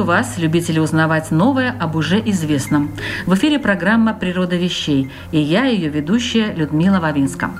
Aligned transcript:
Приветствую 0.00 0.18
вас, 0.18 0.38
любители 0.38 0.78
узнавать 0.78 1.30
новое 1.30 1.76
об 1.78 1.94
уже 1.94 2.20
известном. 2.20 2.90
В 3.26 3.34
эфире 3.34 3.58
программа 3.58 4.14
«Природа 4.14 4.56
вещей» 4.56 5.10
и 5.30 5.38
я, 5.38 5.66
ее 5.66 5.90
ведущая 5.90 6.54
Людмила 6.54 7.00
Вавинска. 7.00 7.50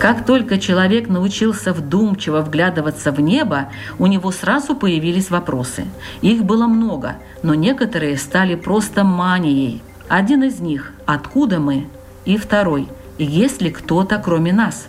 Как 0.00 0.24
только 0.24 0.60
человек 0.60 1.08
научился 1.08 1.72
вдумчиво 1.72 2.40
вглядываться 2.42 3.10
в 3.10 3.20
небо, 3.20 3.72
у 3.98 4.06
него 4.06 4.30
сразу 4.30 4.76
появились 4.76 5.28
вопросы. 5.28 5.86
Их 6.22 6.44
было 6.44 6.68
много, 6.68 7.16
но 7.42 7.54
некоторые 7.54 8.16
стали 8.16 8.54
просто 8.54 9.02
манией. 9.02 9.82
Один 10.08 10.44
из 10.44 10.60
них– 10.60 10.92
откуда 11.06 11.58
мы? 11.58 11.88
И 12.24 12.36
второй– 12.36 12.86
есть 13.18 13.60
ли 13.60 13.72
кто-то 13.72 14.22
кроме 14.24 14.52
нас? 14.52 14.86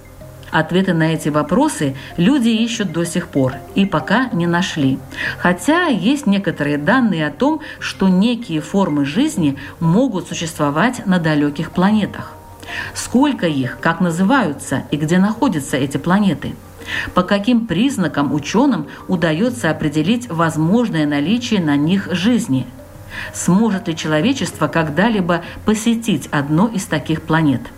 Ответы 0.52 0.94
на 0.94 1.14
эти 1.14 1.30
вопросы 1.30 1.96
люди 2.18 2.50
ищут 2.50 2.92
до 2.92 3.06
сих 3.06 3.30
пор 3.30 3.56
и 3.74 3.86
пока 3.86 4.30
не 4.34 4.48
нашли. 4.48 5.00
Хотя 5.38 5.86
есть 5.86 6.28
некоторые 6.28 6.78
данные 6.78 7.28
о 7.28 7.32
том, 7.32 7.62
что 7.80 8.10
некие 8.10 8.60
формы 8.60 9.06
жизни 9.06 9.58
могут 9.80 10.28
существовать 10.28 11.06
на 11.06 11.20
далеких 11.20 11.72
планетах. 11.72 12.34
Сколько 12.94 13.48
их, 13.48 13.80
как 13.80 14.02
называются 14.02 14.84
и 14.92 14.98
где 14.98 15.20
находятся 15.20 15.78
эти 15.78 15.98
планеты? 15.98 16.54
По 17.14 17.24
каким 17.24 17.66
признакам 17.66 18.34
ученым 18.34 18.88
удается 19.08 19.70
определить 19.70 20.30
возможное 20.30 21.06
наличие 21.06 21.62
на 21.62 21.78
них 21.78 22.10
жизни? 22.12 22.68
Сможет 23.34 23.88
ли 23.88 23.96
человечество 23.96 24.68
когда-либо 24.68 25.44
посетить 25.66 26.28
одну 26.32 26.68
из 26.68 26.86
таких 26.86 27.22
планет– 27.22 27.62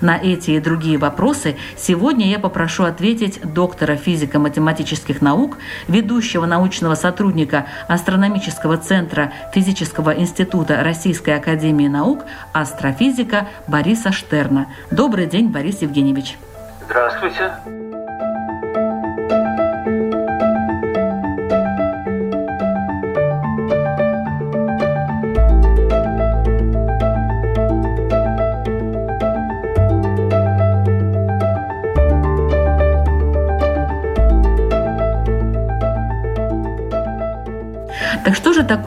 на 0.00 0.16
эти 0.16 0.52
и 0.52 0.60
другие 0.60 0.98
вопросы 0.98 1.56
сегодня 1.76 2.28
я 2.28 2.38
попрошу 2.38 2.84
ответить 2.84 3.40
доктора 3.42 3.96
физико-математических 3.96 5.20
наук, 5.20 5.58
ведущего 5.88 6.46
научного 6.46 6.94
сотрудника 6.94 7.66
Астрономического 7.88 8.76
центра 8.76 9.32
Физического 9.54 10.16
института 10.16 10.82
Российской 10.82 11.36
академии 11.36 11.88
наук, 11.88 12.24
астрофизика 12.52 13.48
Бориса 13.66 14.12
Штерна. 14.12 14.66
Добрый 14.90 15.26
день, 15.26 15.48
Борис 15.48 15.82
Евгеньевич. 15.82 16.36
Здравствуйте. 16.84 17.81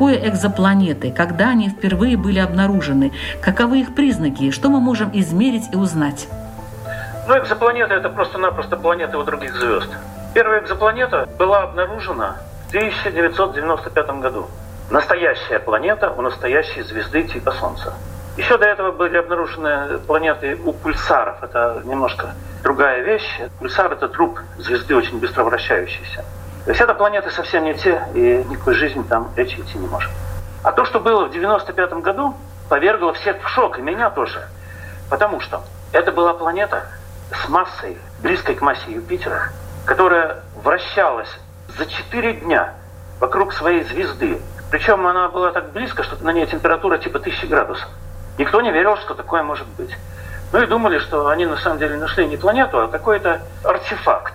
Такое 0.06 0.30
экзопланеты? 0.30 1.12
Когда 1.12 1.50
они 1.50 1.70
впервые 1.70 2.16
были 2.16 2.38
обнаружены? 2.38 3.12
Каковы 3.42 3.80
их 3.80 3.96
признаки? 3.96 4.52
Что 4.52 4.70
мы 4.70 4.80
можем 4.80 5.10
измерить 5.14 5.64
и 5.74 5.76
узнать? 5.76 6.28
Ну, 7.28 7.40
экзопланеты– 7.40 7.94
это 7.96 8.10
просто-напросто 8.10 8.78
планеты 8.78 9.18
у 9.18 9.24
других 9.24 9.56
звезд. 9.56 9.90
Первая 10.36 10.62
экзопланета 10.62 11.28
была 11.40 11.64
обнаружена 11.64 12.36
в 12.68 12.76
1995 12.76 14.10
году. 14.22 14.48
Настоящая 14.92 15.58
планета 15.58 16.12
у 16.12 16.22
настоящей 16.22 16.84
звезды 16.84 17.24
типа 17.24 17.52
Солнца. 17.54 17.94
Еще 18.38 18.60
до 18.60 18.66
этого 18.68 18.92
были 18.92 19.18
обнаружены 19.18 19.98
планеты 20.06 20.56
у 20.64 20.72
пульсаров. 20.72 21.42
Это 21.42 21.82
немножко 21.84 22.36
другая 22.62 23.02
вещь. 23.02 23.42
Пульсар– 23.60 23.92
это 23.94 24.08
труп 24.08 24.40
звезды, 24.60 24.96
очень 24.96 25.20
быстро 25.20 25.44
вращающийся. 25.46 26.24
То 26.66 26.72
есть 26.72 26.82
это 26.82 26.96
планеты 26.96 27.30
совсем 27.30 27.64
не 27.64 27.76
те, 27.76 28.04
и 28.16 28.44
никакой 28.50 28.74
жизни 28.74 29.04
там 29.04 29.32
речи 29.36 29.60
идти 29.60 29.78
не 29.78 29.88
может. 29.88 30.12
А 30.64 30.72
то, 30.72 30.84
что 30.84 31.00
было 31.00 31.26
в 31.26 31.32
95 31.32 31.94
году, 32.02 32.36
повергло 32.70 33.14
всех 33.14 33.38
в 33.44 33.48
шок, 33.50 33.78
и 33.78 33.84
меня 33.84 34.10
тоже. 34.10 34.48
Потому 35.10 35.40
что 35.40 35.62
это 35.92 36.12
была 36.12 36.34
планета 36.34 36.88
с 37.32 37.48
массой, 37.50 38.00
близкой 38.20 38.56
к 38.56 38.62
массе 38.62 38.92
Юпитера, 38.92 39.52
которая 39.86 40.44
вращалась 40.56 41.30
за 41.78 41.86
4 41.86 42.34
дня 42.34 42.74
вокруг 43.20 43.54
своей 43.54 43.84
звезды. 43.84 44.42
Причем 44.72 45.06
она 45.06 45.30
была 45.30 45.52
так 45.52 45.72
близко, 45.72 46.02
что 46.02 46.22
на 46.24 46.32
ней 46.32 46.48
температура 46.48 46.98
типа 46.98 47.20
1000 47.20 47.46
градусов. 47.46 47.88
Никто 48.40 48.60
не 48.62 48.72
верил, 48.72 48.98
что 48.98 49.14
такое 49.14 49.44
может 49.44 49.68
быть. 49.78 49.96
Ну 50.52 50.64
и 50.64 50.66
думали, 50.66 50.98
что 50.98 51.28
они 51.28 51.46
на 51.46 51.58
самом 51.58 51.78
деле 51.78 51.98
нашли 51.98 52.26
не 52.26 52.38
планету, 52.38 52.82
а 52.82 52.88
какой-то 52.88 53.42
артефакт. 53.64 54.34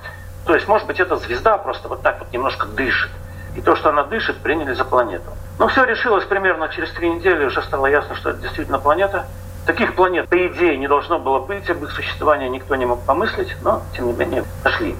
То 0.50 0.56
есть, 0.56 0.66
может 0.66 0.88
быть, 0.88 0.98
эта 0.98 1.14
звезда 1.14 1.58
просто 1.58 1.86
вот 1.86 2.02
так 2.02 2.18
вот 2.18 2.32
немножко 2.32 2.66
дышит. 2.66 3.08
И 3.54 3.60
то, 3.60 3.76
что 3.76 3.90
она 3.90 4.02
дышит, 4.02 4.38
приняли 4.38 4.74
за 4.74 4.84
планету. 4.84 5.30
Но 5.60 5.68
все 5.68 5.84
решилось 5.84 6.24
примерно 6.24 6.68
через 6.70 6.90
три 6.90 7.08
недели, 7.08 7.44
уже 7.44 7.62
стало 7.62 7.86
ясно, 7.86 8.16
что 8.16 8.30
это 8.30 8.40
действительно 8.40 8.80
планета. 8.80 9.26
Таких 9.64 9.94
планет, 9.94 10.28
по 10.28 10.34
идее, 10.48 10.76
не 10.76 10.88
должно 10.88 11.20
было 11.20 11.38
быть, 11.38 11.70
об 11.70 11.84
их 11.84 11.92
существовании 11.92 12.48
никто 12.48 12.74
не 12.74 12.84
мог 12.84 13.00
помыслить, 13.02 13.54
но, 13.62 13.82
тем 13.94 14.08
не 14.08 14.12
менее, 14.12 14.42
нашли. 14.64 14.96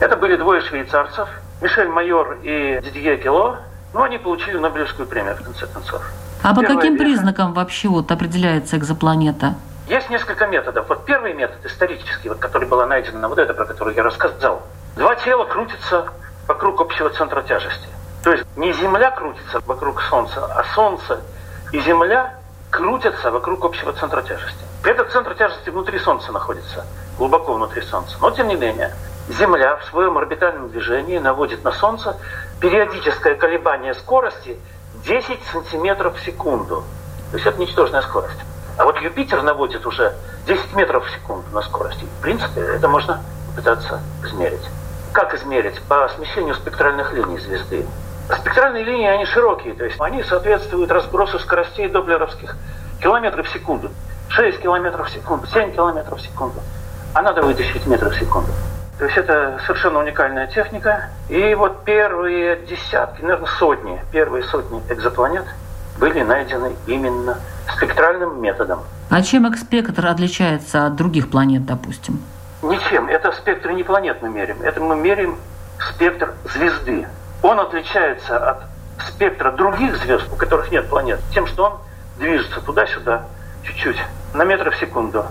Это 0.00 0.16
были 0.16 0.36
двое 0.36 0.62
швейцарцев, 0.62 1.28
Мишель 1.60 1.88
Майор 1.88 2.38
и 2.42 2.80
Дидье 2.82 3.18
Кело, 3.18 3.58
но 3.92 4.04
они 4.04 4.16
получили 4.16 4.56
Нобелевскую 4.56 5.06
премию, 5.06 5.36
в 5.36 5.42
конце 5.42 5.66
концов. 5.66 6.00
А 6.42 6.54
по 6.54 6.62
каким 6.62 6.94
веха... 6.94 7.04
признакам 7.04 7.52
вообще 7.52 7.88
вот 7.88 8.10
определяется 8.10 8.78
экзопланета? 8.78 9.54
Есть 9.86 10.08
несколько 10.08 10.46
методов. 10.46 10.86
Вот 10.88 11.04
первый 11.04 11.34
метод 11.34 11.64
исторический, 11.64 12.30
вот, 12.30 12.38
который 12.38 12.66
был 12.66 12.86
найден 12.86 13.20
на 13.20 13.28
вот 13.28 13.38
это, 13.38 13.52
про 13.52 13.66
который 13.66 13.94
я 13.94 14.02
рассказал. 14.02 14.62
Два 14.98 15.14
тела 15.14 15.44
крутятся 15.44 16.08
вокруг 16.48 16.80
общего 16.80 17.08
центра 17.10 17.40
тяжести. 17.42 17.86
То 18.24 18.32
есть 18.32 18.44
не 18.56 18.72
Земля 18.72 19.12
крутится 19.12 19.60
вокруг 19.64 20.02
Солнца, 20.02 20.44
а 20.44 20.64
Солнце 20.74 21.20
и 21.70 21.78
Земля 21.78 22.34
крутятся 22.68 23.30
вокруг 23.30 23.64
общего 23.64 23.92
центра 23.92 24.22
тяжести. 24.22 24.58
Этот 24.82 25.12
центр 25.12 25.36
тяжести 25.36 25.70
внутри 25.70 26.00
Солнца 26.00 26.32
находится, 26.32 26.84
глубоко 27.16 27.52
внутри 27.52 27.82
Солнца. 27.82 28.16
Но 28.20 28.32
тем 28.32 28.48
не 28.48 28.56
менее, 28.56 28.92
Земля 29.28 29.76
в 29.76 29.84
своем 29.84 30.18
орбитальном 30.18 30.68
движении 30.68 31.18
наводит 31.18 31.62
на 31.62 31.70
Солнце 31.70 32.16
периодическое 32.60 33.36
колебание 33.36 33.94
скорости 33.94 34.58
10 35.04 35.38
сантиметров 35.52 36.16
в 36.16 36.24
секунду. 36.24 36.82
То 37.30 37.36
есть 37.36 37.46
это 37.46 37.60
ничтожная 37.60 38.02
скорость. 38.02 38.40
А 38.76 38.84
вот 38.84 38.98
Юпитер 38.98 39.42
наводит 39.42 39.86
уже 39.86 40.16
10 40.48 40.74
метров 40.74 41.06
в 41.06 41.10
секунду 41.12 41.46
на 41.52 41.62
скорости. 41.62 42.04
В 42.18 42.22
принципе, 42.22 42.62
это 42.62 42.88
можно 42.88 43.22
пытаться 43.54 44.00
измерить. 44.24 44.68
Как 45.12 45.34
измерить? 45.34 45.80
По 45.82 46.08
смещению 46.16 46.54
спектральных 46.54 47.12
линий 47.12 47.38
звезды. 47.38 47.86
Спектральные 48.40 48.84
линии, 48.84 49.08
они 49.08 49.24
широкие, 49.24 49.74
то 49.74 49.84
есть 49.84 50.00
они 50.00 50.22
соответствуют 50.22 50.90
разбросу 50.90 51.38
скоростей 51.38 51.88
доплеровских 51.88 52.56
километров 53.00 53.46
в 53.46 53.52
секунду. 53.52 53.90
6 54.28 54.60
километров 54.60 55.08
в 55.08 55.10
секунду, 55.10 55.46
7 55.46 55.72
километров 55.72 56.18
в 56.18 56.22
секунду. 56.22 56.60
А 57.14 57.22
надо 57.22 57.42
вытащить 57.42 57.86
метров 57.86 58.12
в 58.12 58.18
секунду. 58.18 58.50
То 58.98 59.04
есть 59.04 59.16
это 59.16 59.58
совершенно 59.64 60.00
уникальная 60.00 60.48
техника. 60.48 61.10
И 61.28 61.54
вот 61.54 61.84
первые 61.84 62.58
десятки, 62.66 63.22
наверное, 63.22 63.48
сотни, 63.58 64.00
первые 64.12 64.42
сотни 64.44 64.82
экзопланет 64.90 65.44
были 65.98 66.22
найдены 66.22 66.74
именно 66.86 67.38
спектральным 67.74 68.42
методом. 68.42 68.80
А 69.08 69.22
чем 69.22 69.50
экспектр 69.50 70.06
отличается 70.06 70.86
от 70.86 70.96
других 70.96 71.30
планет, 71.30 71.64
допустим? 71.64 72.20
Ничем. 72.62 73.08
Это 73.08 73.32
в 73.32 73.72
не 73.72 73.84
планет 73.84 74.20
мы 74.22 74.30
меряем. 74.30 74.62
Это 74.62 74.80
мы 74.80 74.96
меряем 74.96 75.38
спектр 75.90 76.34
звезды. 76.52 77.06
Он 77.42 77.60
отличается 77.60 78.50
от 78.50 78.62
спектра 79.06 79.52
других 79.52 79.96
звезд, 79.96 80.26
у 80.32 80.36
которых 80.36 80.72
нет 80.72 80.88
планет, 80.88 81.20
тем, 81.32 81.46
что 81.46 81.64
он 81.64 81.72
движется 82.18 82.60
туда-сюда 82.60 83.26
чуть-чуть, 83.62 83.98
на 84.34 84.44
метров 84.44 84.74
в 84.74 84.78
секунду. 84.78 85.26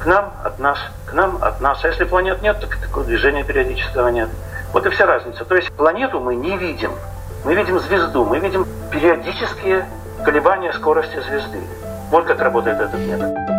К 0.00 0.06
нам 0.06 0.32
от 0.44 0.58
нас, 0.60 0.78
к 1.06 1.12
нам 1.12 1.42
от 1.42 1.60
нас. 1.60 1.84
А 1.84 1.88
если 1.88 2.04
планет 2.04 2.40
нет, 2.42 2.60
так 2.60 2.76
такого 2.76 3.04
движения 3.04 3.42
периодического 3.42 4.08
нет. 4.08 4.28
Вот 4.72 4.86
и 4.86 4.90
вся 4.90 5.06
разница. 5.06 5.44
То 5.44 5.56
есть 5.56 5.72
планету 5.72 6.20
мы 6.20 6.36
не 6.36 6.56
видим. 6.56 6.92
Мы 7.44 7.54
видим 7.54 7.80
звезду, 7.80 8.24
мы 8.24 8.38
видим 8.38 8.66
периодические 8.92 9.88
колебания 10.24 10.72
скорости 10.72 11.18
звезды. 11.28 11.60
Вот 12.10 12.26
как 12.26 12.40
работает 12.40 12.80
этот 12.80 13.00
метод. 13.00 13.57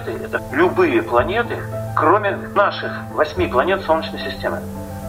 Экзопланеты– 0.00 0.24
это 0.24 0.42
любые 0.52 1.02
планеты, 1.02 1.58
кроме 1.94 2.36
наших 2.54 2.92
восьми 3.12 3.46
планет 3.48 3.82
Солнечной 3.82 4.20
системы. 4.20 4.60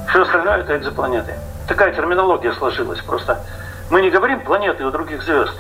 Все 0.09 0.21
остальное– 0.23 0.57
это 0.59 0.77
экзопланеты. 0.77 1.33
Такая 1.67 1.93
терминология 1.93 2.51
сложилась. 2.53 2.99
Просто 3.01 3.39
мы 3.89 4.01
не 4.01 4.09
говорим 4.09 4.41
планеты 4.41 4.85
у 4.85 4.91
других 4.91 5.23
звезд, 5.23 5.53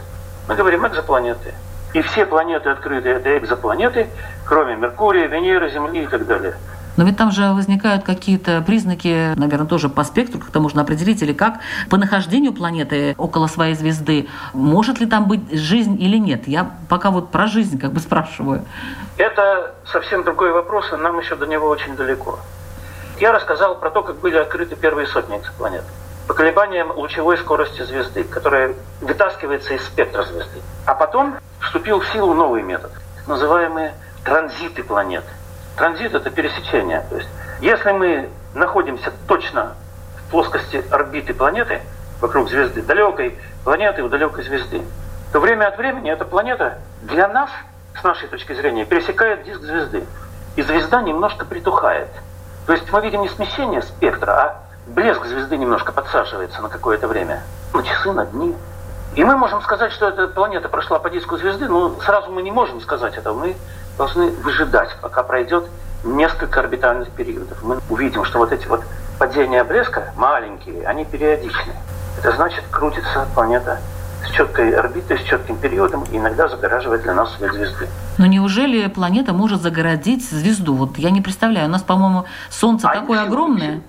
мы 0.47 0.55
говорим 0.55 0.85
экзопланеты. 0.85 1.53
И 1.93 2.01
все 2.01 2.25
планеты 2.25 2.69
открытые– 2.69 3.15
это 3.17 3.37
экзопланеты, 3.37 4.07
кроме 4.45 4.75
Меркурия, 4.75 5.27
Венеры, 5.27 5.69
Земли 5.69 6.03
и 6.03 6.07
так 6.07 6.25
далее. 6.25 6.55
Но 6.97 7.03
ведь 7.05 7.17
там 7.17 7.31
же 7.31 7.53
возникают 7.53 8.03
какие-то 8.03 8.61
признаки, 8.61 9.33
наверное, 9.35 9.67
тоже 9.67 9.89
по 9.89 10.03
спектру 10.03 10.39
как-то 10.39 10.59
можно 10.59 10.81
определить, 10.81 11.21
или 11.21 11.33
как 11.33 11.59
по 11.89 11.97
нахождению 11.97 12.53
планеты 12.53 13.15
около 13.17 13.47
своей 13.47 13.75
звезды. 13.75 14.27
Может 14.53 14.99
ли 14.99 15.05
там 15.05 15.27
быть 15.27 15.51
жизнь 15.51 16.01
или 16.01 16.17
нет? 16.17 16.47
Я 16.47 16.71
пока 16.89 17.11
вот 17.11 17.31
про 17.31 17.47
жизнь 17.47 17.79
как 17.79 17.93
бы 17.93 17.99
спрашиваю. 17.99 18.65
Это 19.17 19.75
совсем 19.85 20.23
другой 20.23 20.51
вопрос, 20.51 20.91
и 20.91 20.95
нам 20.97 21.19
еще 21.19 21.35
до 21.35 21.45
него 21.45 21.67
очень 21.67 21.95
далеко. 21.95 22.39
Я 23.19 23.31
рассказал 23.31 23.79
про 23.79 23.89
то, 23.91 24.01
как 24.03 24.19
были 24.19 24.35
открыты 24.37 24.75
первые 24.75 25.07
сотни 25.07 25.37
экзопланет. 25.37 25.83
По 26.27 26.33
колебаниям 26.33 26.91
лучевой 26.91 27.37
скорости 27.37 27.83
звезды, 27.83 28.23
которая 28.23 28.73
вытаскивается 29.01 29.73
из 29.73 29.83
спектра 29.83 30.23
звезды. 30.23 30.59
А 30.85 30.95
потом 30.95 31.35
вступил 31.59 31.99
в 31.99 32.07
силу 32.07 32.33
новый 32.33 32.63
метод, 32.63 32.91
называемые 33.27 33.93
транзиты 34.23 34.83
планет. 34.83 35.23
Транзит– 35.75 36.13
это 36.15 36.29
пересечение. 36.29 37.05
То 37.09 37.17
есть, 37.17 37.29
если 37.61 37.91
мы 37.91 38.29
находимся 38.53 39.11
точно 39.27 39.75
в 40.15 40.31
плоскости 40.31 40.83
орбиты 40.91 41.33
планеты, 41.33 41.81
вокруг 42.19 42.49
звезды, 42.49 42.81
далекой 42.81 43.37
планеты 43.63 44.03
у 44.03 44.09
далекой 44.09 44.43
звезды, 44.43 44.81
то 45.31 45.39
время 45.39 45.67
от 45.67 45.77
времени 45.77 46.11
эта 46.11 46.25
планета 46.25 46.79
для 47.01 47.27
нас, 47.27 47.49
с 47.99 48.03
нашей 48.03 48.27
точки 48.27 48.53
зрения, 48.53 48.85
пересекает 48.85 49.43
диск 49.43 49.61
звезды. 49.61 50.05
И 50.55 50.61
звезда 50.61 51.01
немножко 51.01 51.45
притухает– 51.45 52.09
то 52.65 52.73
есть 52.73 52.91
мы 52.91 53.01
видим 53.01 53.21
не 53.21 53.29
смещение 53.29 53.81
спектра, 53.81 54.31
а 54.31 54.59
блеск 54.87 55.25
звезды 55.25 55.57
немножко 55.57 55.91
подсаживается 55.91 56.61
на 56.61 56.69
какое-то 56.69 57.07
время, 57.07 57.43
на 57.73 57.83
часы, 57.83 58.11
на 58.11 58.25
дни. 58.25 58.55
И 59.15 59.23
мы 59.23 59.35
можем 59.35 59.61
сказать, 59.61 59.91
что 59.91 60.07
эта 60.07 60.27
планета 60.27 60.69
прошла 60.69 60.99
по 60.99 61.09
диску 61.09 61.37
звезды, 61.37 61.67
но 61.67 61.99
сразу 62.01 62.31
мы 62.31 62.41
не 62.43 62.51
можем 62.51 62.79
сказать 62.79 63.17
этого. 63.17 63.37
Мы 63.37 63.57
должны 64.01 64.31
выжидать, 64.31 64.89
пока 64.99 65.21
пройдет 65.21 65.65
несколько 66.03 66.59
орбитальных 66.61 67.11
периодов. 67.11 67.61
Мы 67.61 67.79
увидим, 67.87 68.25
что 68.25 68.39
вот 68.39 68.51
эти 68.51 68.65
вот 68.65 68.83
падения 69.19 69.63
блеска 69.63 70.11
маленькие, 70.15 70.87
они 70.87 71.05
периодичны. 71.05 71.73
Это 72.17 72.31
значит, 72.35 72.63
крутится 72.71 73.27
планета 73.35 73.79
с 74.25 74.31
четкой 74.31 74.71
орбитой, 74.71 75.19
с 75.19 75.21
четким 75.21 75.55
периодом, 75.55 76.03
и 76.11 76.17
иногда 76.17 76.47
загораживает 76.47 77.03
для 77.03 77.13
нас 77.13 77.31
свет 77.35 77.53
звезды. 77.53 77.87
Но 78.17 78.25
неужели 78.25 78.87
планета 78.87 79.33
может 79.33 79.61
загородить 79.61 80.27
звезду? 80.27 80.73
Вот 80.73 80.97
я 80.97 81.11
не 81.11 81.21
представляю. 81.21 81.67
У 81.67 81.71
нас, 81.71 81.83
по-моему, 81.83 82.25
Солнце 82.49 82.89
а 82.89 82.93
такое 82.95 83.19
не 83.19 83.25
всю, 83.25 83.33
огромное. 83.33 83.81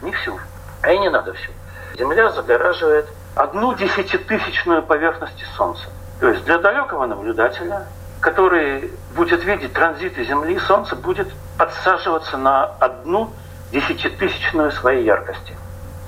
Не 0.00 0.12
всю. 0.12 0.38
А 0.80 0.92
и 0.92 0.98
не 0.98 1.10
надо 1.10 1.34
всю. 1.34 1.50
Земля 1.98 2.30
загораживает 2.30 3.06
одну 3.34 3.74
десятитысячную 3.74 4.82
поверхности 4.82 5.44
Солнца. 5.58 5.84
То 6.20 6.30
есть 6.30 6.42
для 6.46 6.56
далекого 6.56 7.04
наблюдателя, 7.04 7.86
который 8.20 8.92
будет 9.14 9.44
видеть 9.44 9.72
транзиты 9.72 10.24
Земли, 10.24 10.58
Солнце 10.58 10.96
будет 10.96 11.28
подсаживаться 11.56 12.36
на 12.36 12.64
одну 12.64 13.32
десятитысячную 13.72 14.72
своей 14.72 15.04
яркости. 15.04 15.56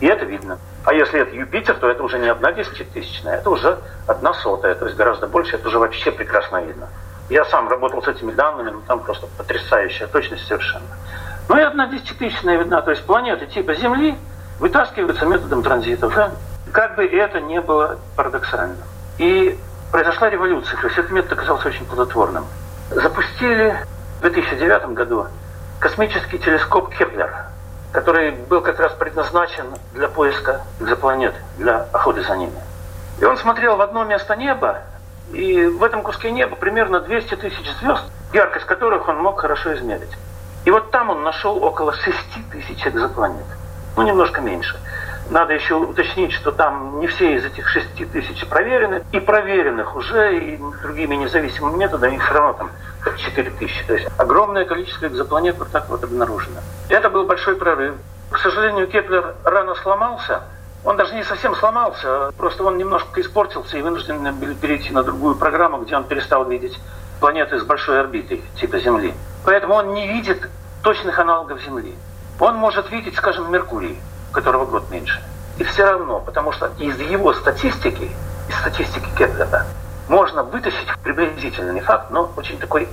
И 0.00 0.06
это 0.06 0.24
видно. 0.24 0.58
А 0.84 0.94
если 0.94 1.20
это 1.20 1.34
Юпитер, 1.34 1.74
то 1.74 1.88
это 1.90 2.02
уже 2.02 2.18
не 2.18 2.28
одна 2.28 2.52
десятитысячная, 2.52 3.36
это 3.36 3.50
уже 3.50 3.78
одна 4.06 4.32
сотая, 4.32 4.74
то 4.74 4.86
есть 4.86 4.96
гораздо 4.96 5.26
больше, 5.26 5.56
это 5.56 5.68
уже 5.68 5.78
вообще 5.78 6.10
прекрасно 6.10 6.62
видно. 6.62 6.88
Я 7.28 7.44
сам 7.44 7.68
работал 7.68 8.02
с 8.02 8.08
этими 8.08 8.32
данными, 8.32 8.70
но 8.70 8.80
там 8.86 9.00
просто 9.00 9.26
потрясающая 9.36 10.06
точность 10.06 10.46
совершенно. 10.46 10.86
Ну 11.48 11.56
и 11.58 11.60
одна 11.60 11.86
десятитысячная 11.86 12.56
видна, 12.56 12.80
то 12.80 12.90
есть 12.90 13.04
планеты 13.04 13.46
типа 13.46 13.74
Земли 13.74 14.16
вытаскиваются 14.58 15.26
методом 15.26 15.62
транзита 15.62 16.06
уже. 16.06 16.30
Как 16.72 16.96
бы 16.96 17.04
это 17.04 17.40
не 17.40 17.60
было 17.60 17.98
парадоксально. 18.16 18.76
И 19.18 19.58
произошла 19.90 20.30
революция, 20.30 20.78
то 20.80 20.86
есть 20.86 20.98
этот 20.98 21.10
метод 21.10 21.32
оказался 21.32 21.68
очень 21.68 21.84
плодотворным. 21.84 22.46
Запустили 22.90 23.76
в 24.18 24.22
2009 24.22 24.94
году 24.94 25.26
космический 25.80 26.38
телескоп 26.38 26.94
Кеплер– 26.94 27.46
который 27.92 28.30
был 28.30 28.60
как 28.60 28.78
раз 28.78 28.92
предназначен 28.92 29.66
для 29.92 30.08
поиска 30.08 30.62
экзопланет, 30.80 31.34
для 31.58 31.86
охоты 31.92 32.22
за 32.22 32.36
ними. 32.36 32.58
И 33.20 33.24
он 33.24 33.36
смотрел 33.36 33.76
в 33.76 33.80
одно 33.80 34.04
место 34.04 34.36
неба, 34.36 34.78
и 35.32 35.66
в 35.66 35.82
этом 35.82 36.02
куске 36.02 36.30
неба 36.30 36.56
примерно 36.56 37.00
200 37.00 37.36
тысяч 37.36 37.70
звезд, 37.80 38.04
яркость 38.32 38.66
которых 38.66 39.08
он 39.08 39.18
мог 39.18 39.40
хорошо 39.40 39.74
измерить. 39.74 40.12
И 40.64 40.70
вот 40.70 40.90
там 40.90 41.10
он 41.10 41.22
нашел 41.22 41.62
около 41.62 41.92
6 41.92 42.16
тысяч 42.50 42.86
экзопланет. 42.86 43.46
Ну, 43.96 44.02
немножко 44.02 44.40
меньше. 44.40 44.78
Надо 45.30 45.54
еще 45.54 45.76
уточнить, 45.76 46.32
что 46.32 46.50
там 46.50 46.98
не 46.98 47.06
все 47.06 47.36
из 47.36 47.44
этих 47.44 47.68
6 47.68 48.10
тысяч 48.10 48.44
проверены, 48.46 49.04
и 49.12 49.20
проверенных 49.20 49.94
уже 49.94 50.36
и 50.36 50.60
другими 50.82 51.14
независимыми 51.14 51.76
методами 51.76 52.18
все 52.18 52.34
равно 52.34 52.52
там 52.54 52.70
4 53.16 53.50
тысячи. 53.52 53.84
То 53.86 53.94
есть 53.94 54.08
огромное 54.18 54.64
количество 54.64 55.06
экзопланет 55.06 55.56
вот 55.56 55.70
так 55.70 55.88
вот 55.88 56.02
обнаружено. 56.02 56.60
Это 56.88 57.10
был 57.10 57.26
большой 57.26 57.54
прорыв. 57.54 57.94
К 58.32 58.38
сожалению, 58.38 58.88
Кеплер 58.88 59.36
рано 59.44 59.76
сломался. 59.76 60.42
Он 60.84 60.96
даже 60.96 61.14
не 61.14 61.22
совсем 61.22 61.54
сломался, 61.54 62.32
просто 62.36 62.64
он 62.64 62.78
немножко 62.78 63.20
испортился 63.20 63.76
и 63.76 63.82
вынужден 63.82 64.34
был 64.34 64.54
перейти 64.54 64.90
на 64.90 65.04
другую 65.04 65.36
программу, 65.36 65.78
где 65.82 65.94
он 65.94 66.04
перестал 66.04 66.48
видеть 66.48 66.76
планеты 67.20 67.60
с 67.60 67.62
большой 67.62 68.00
орбитой, 68.00 68.42
типа 68.56 68.78
Земли. 68.78 69.14
Поэтому 69.44 69.74
он 69.74 69.92
не 69.92 70.08
видит 70.08 70.48
точных 70.82 71.18
аналогов 71.18 71.60
Земли. 71.62 71.94
Он 72.40 72.56
может 72.56 72.90
видеть, 72.90 73.14
скажем, 73.16 73.52
Меркурий, 73.52 74.00
которого 74.32 74.66
год 74.66 74.90
меньше. 74.90 75.20
И 75.58 75.64
все 75.64 75.84
равно, 75.84 76.20
потому 76.20 76.52
что 76.52 76.70
из 76.78 76.98
его 76.98 77.32
статистики, 77.34 78.10
из 78.48 78.58
статистики 78.58 79.06
Кеплера, 79.16 79.66
можно 80.08 80.42
вытащить 80.42 80.88
приблизительный 81.02 81.80
факт, 81.80 82.10
но 82.10 82.32
очень 82.36 82.58
такой 82.58 82.88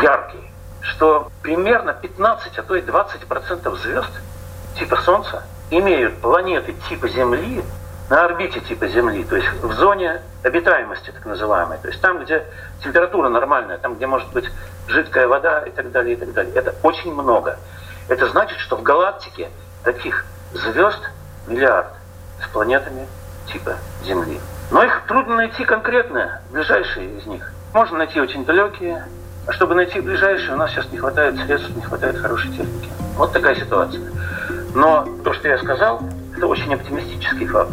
яркий, 0.00 0.40
что 0.80 1.30
примерно 1.42 1.92
15, 1.92 2.58
а 2.58 2.62
то 2.62 2.76
и 2.76 2.80
20 2.80 3.26
процентов 3.26 3.78
звезд 3.78 4.10
типа 4.78 4.96
Солнца 5.02 5.42
имеют 5.70 6.20
планеты 6.20 6.74
типа 6.88 7.08
Земли 7.08 7.64
на 8.08 8.24
орбите 8.24 8.60
типа 8.60 8.88
Земли, 8.88 9.24
то 9.24 9.36
есть 9.36 9.48
в 9.62 9.72
зоне 9.72 10.22
обитаемости 10.42 11.10
так 11.10 11.24
называемой, 11.24 11.78
то 11.78 11.88
есть 11.88 12.00
там, 12.00 12.22
где 12.22 12.44
температура 12.82 13.28
нормальная, 13.28 13.78
там, 13.78 13.94
где 13.94 14.06
может 14.06 14.30
быть 14.32 14.50
жидкая 14.86 15.26
вода 15.26 15.60
и 15.60 15.70
так 15.70 15.90
далее, 15.92 16.14
и 16.14 16.18
так 16.18 16.32
далее. 16.32 16.52
Это 16.54 16.74
очень 16.82 17.14
много. 17.14 17.58
Это 18.08 18.28
значит, 18.28 18.58
что 18.58 18.76
в 18.76 18.82
галактике 18.82 19.48
таких 19.84 20.26
звезд 20.54 21.00
миллиард 21.46 21.88
с 22.42 22.48
планетами 22.48 23.06
типа 23.52 23.76
Земли. 24.04 24.40
Но 24.70 24.82
их 24.82 25.02
трудно 25.06 25.36
найти 25.36 25.64
конкретно, 25.64 26.40
ближайшие 26.50 27.18
из 27.18 27.26
них. 27.26 27.52
Можно 27.74 27.98
найти 27.98 28.20
очень 28.20 28.44
далекие, 28.44 29.06
а 29.46 29.52
чтобы 29.52 29.74
найти 29.74 30.00
ближайшие, 30.00 30.54
у 30.54 30.56
нас 30.56 30.70
сейчас 30.70 30.90
не 30.92 30.98
хватает 30.98 31.36
средств, 31.36 31.70
не 31.74 31.82
хватает 31.82 32.18
хорошей 32.18 32.50
техники. 32.50 32.88
Вот 33.16 33.32
такая 33.32 33.54
ситуация. 33.54 34.02
Но 34.74 35.06
то, 35.24 35.32
что 35.34 35.48
я 35.48 35.58
сказал, 35.58 36.02
это 36.36 36.46
очень 36.46 36.72
оптимистический 36.72 37.46
факт. 37.46 37.72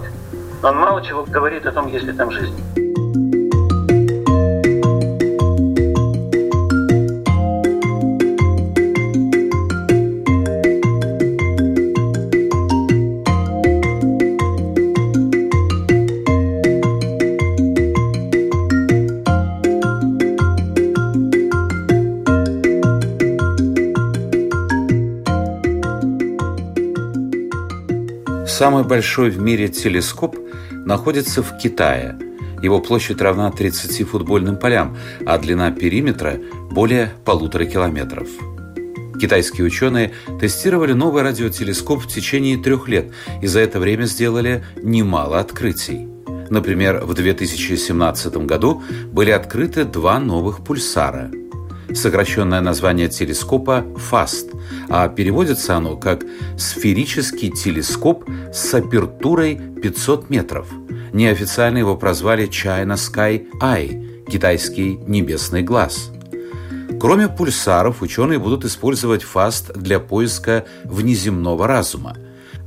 Он 0.64 0.78
мало 0.78 1.02
чего 1.04 1.24
говорит 1.24 1.66
о 1.66 1.72
том, 1.72 1.88
есть 1.88 2.06
ли 2.06 2.14
там 2.14 2.32
жизнь. 2.32 2.89
Самый 28.60 28.84
большой 28.84 29.30
в 29.30 29.40
мире 29.40 29.70
телескоп 29.70 30.36
находится 30.72 31.42
в 31.42 31.58
Китае. 31.58 32.20
Его 32.62 32.82
площадь 32.82 33.22
равна 33.22 33.50
30 33.52 34.06
футбольным 34.06 34.58
полям, 34.58 34.98
а 35.26 35.38
длина 35.38 35.72
периметра 35.72 36.42
более 36.70 37.14
полутора 37.24 37.64
километров. 37.64 38.28
Китайские 39.18 39.66
ученые 39.66 40.12
тестировали 40.42 40.92
новый 40.92 41.24
радиотелескоп 41.24 42.04
в 42.04 42.08
течение 42.08 42.58
трех 42.58 42.90
лет 42.90 43.14
и 43.42 43.48
за 43.48 43.62
это 43.62 43.80
время 43.80 44.04
сделали 44.04 44.66
немало 44.84 45.40
открытий. 45.40 46.10
Например, 46.50 47.06
в 47.06 47.14
2017 47.14 48.46
году 48.46 48.84
были 49.14 49.32
открыты 49.32 49.86
два 49.86 50.20
новых 50.20 50.66
пульсара. 50.66 51.32
Сокращенное 51.94 52.62
название 52.62 53.10
телескопа 53.10 53.86
FAST, 53.96 54.56
а 54.90 55.08
переводится 55.10 55.76
оно 55.76 55.98
как 55.98 56.24
«сферический 56.58 57.50
телескоп 57.50 58.30
с 58.54 58.74
апертурой 58.74 59.60
500 59.82 60.30
метров». 60.30 60.68
Неофициально 61.14 61.80
его 61.80 61.98
прозвали 61.98 62.48
China 62.48 62.94
Sky 62.94 63.48
Eye– 63.62 64.26
китайский 64.32 65.00
небесный 65.08 65.64
глаз– 65.64 66.12
Кроме 67.00 67.30
пульсаров, 67.30 68.02
ученые 68.02 68.40
будут 68.40 68.66
использовать 68.66 69.24
ФАСТ 69.24 69.72
для 69.74 70.02
поиска 70.02 70.66
внеземного 70.84 71.66
разума. 71.66 72.18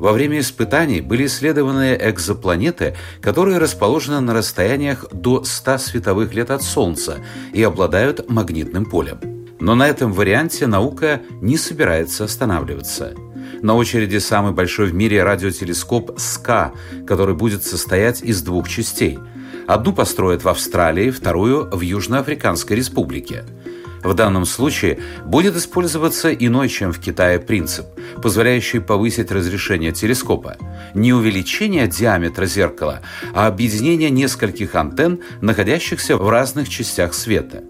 Во 0.02 0.12
время 0.12 0.40
испытаний 0.40 1.00
были 1.00 1.26
исследованы 1.26 1.96
экзопланеты, 1.96 2.96
которые 3.20 3.58
расположены 3.58 4.18
на 4.18 4.34
расстояниях 4.34 5.06
до 5.12 5.44
100 5.44 5.78
световых 5.78 6.34
лет 6.34 6.50
от 6.50 6.64
Солнца 6.64 7.18
и 7.52 7.62
обладают 7.62 8.28
магнитным 8.28 8.84
полем. 8.84 9.20
Но 9.60 9.76
на 9.76 9.86
этом 9.86 10.12
варианте 10.12 10.66
наука 10.66 11.20
не 11.40 11.56
собирается 11.56 12.24
останавливаться. 12.24 13.14
На 13.62 13.76
очереди 13.76 14.18
самый 14.18 14.50
большой 14.50 14.86
в 14.86 14.94
мире 14.94 15.22
радиотелескоп 15.22 16.18
СКА, 16.18 16.72
который 17.06 17.36
будет 17.36 17.62
состоять 17.62 18.22
из 18.22 18.42
двух 18.42 18.68
частей. 18.68 19.20
Одну 19.68 19.92
построят 19.92 20.42
в 20.42 20.48
Австралии, 20.48 21.12
вторую– 21.12 21.70
в 21.72 21.80
Южноафриканской 21.80 22.76
республике– 22.76 23.44
в 24.02 24.14
данном 24.14 24.44
случае 24.44 24.98
будет 25.24 25.56
использоваться 25.56 26.32
иной, 26.32 26.68
чем 26.68 26.92
в 26.92 27.00
Китае, 27.00 27.38
принцип, 27.38 27.86
позволяющий 28.22 28.80
повысить 28.80 29.30
разрешение 29.30 29.92
телескопа. 29.92 30.56
Не 30.94 31.12
увеличение 31.12 31.86
диаметра 31.86 32.46
зеркала, 32.46 33.00
а 33.34 33.46
объединение 33.46 34.10
нескольких 34.10 34.74
антенн, 34.74 35.20
находящихся 35.40 36.16
в 36.16 36.28
разных 36.28 36.68
частях 36.68 37.14
света. 37.14 37.62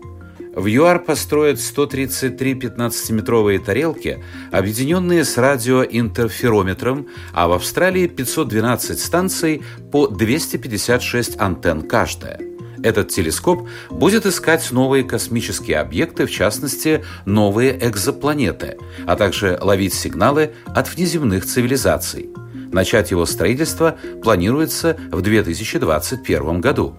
В 0.54 0.66
ЮАР 0.66 1.04
построят 1.04 1.58
133 1.58 2.54
15-метровые 2.54 3.58
тарелки, 3.58 4.22
объединенные 4.50 5.24
с 5.24 5.38
радиоинтерферометром, 5.38 7.08
а 7.32 7.48
в 7.48 7.52
Австралии 7.52 8.06
512 8.06 9.00
станций 9.00 9.62
по 9.90 10.08
256 10.08 11.40
антенн 11.40 11.82
каждая. 11.82 12.51
Этот 12.82 13.08
телескоп 13.08 13.68
будет 13.90 14.26
искать 14.26 14.70
новые 14.72 15.04
космические 15.04 15.78
объекты, 15.78 16.26
в 16.26 16.30
частности, 16.30 17.04
новые 17.24 17.78
экзопланеты, 17.86 18.76
а 19.06 19.16
также 19.16 19.58
ловить 19.60 19.94
сигналы 19.94 20.52
от 20.66 20.92
внеземных 20.92 21.46
цивилизаций. 21.46 22.30
Начать 22.72 23.10
его 23.10 23.26
строительство 23.26 23.96
планируется 24.22 24.96
в 25.10 25.20
2021 25.20 26.60
году. 26.60 26.96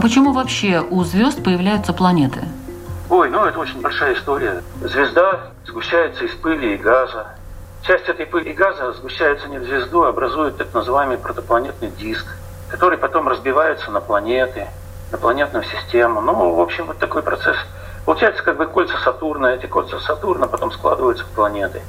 А 0.00 0.02
почему 0.02 0.32
вообще 0.32 0.80
у 0.80 1.04
звезд 1.04 1.44
появляются 1.44 1.92
планеты? 1.92 2.40
Ой, 3.10 3.28
ну 3.28 3.44
это 3.44 3.58
очень 3.58 3.82
большая 3.82 4.14
история. 4.14 4.62
Звезда 4.80 5.50
сгущается 5.66 6.24
из 6.24 6.30
пыли 6.36 6.72
и 6.72 6.78
газа. 6.78 7.26
Часть 7.82 8.08
этой 8.08 8.24
пыли 8.24 8.50
и 8.50 8.54
газа 8.54 8.94
сгущается 8.94 9.48
не 9.48 9.58
в 9.58 9.64
звезду, 9.64 10.04
а 10.04 10.08
образует 10.08 10.56
так 10.56 10.72
называемый 10.72 11.18
протопланетный 11.18 11.90
диск, 11.90 12.24
который 12.70 12.96
потом 12.96 13.28
разбивается 13.28 13.90
на 13.90 14.00
планеты, 14.00 14.68
на 15.12 15.18
планетную 15.18 15.64
систему. 15.64 16.22
Ну, 16.22 16.54
в 16.54 16.60
общем, 16.62 16.86
вот 16.86 16.96
такой 16.96 17.22
процесс. 17.22 17.58
Получается 18.06 18.42
как 18.42 18.56
бы 18.56 18.64
кольца 18.64 18.96
Сатурна, 19.04 19.52
эти 19.52 19.66
кольца 19.66 20.00
Сатурна 20.00 20.46
потом 20.46 20.72
складываются 20.72 21.24
в 21.24 21.28
планеты. 21.28 21.82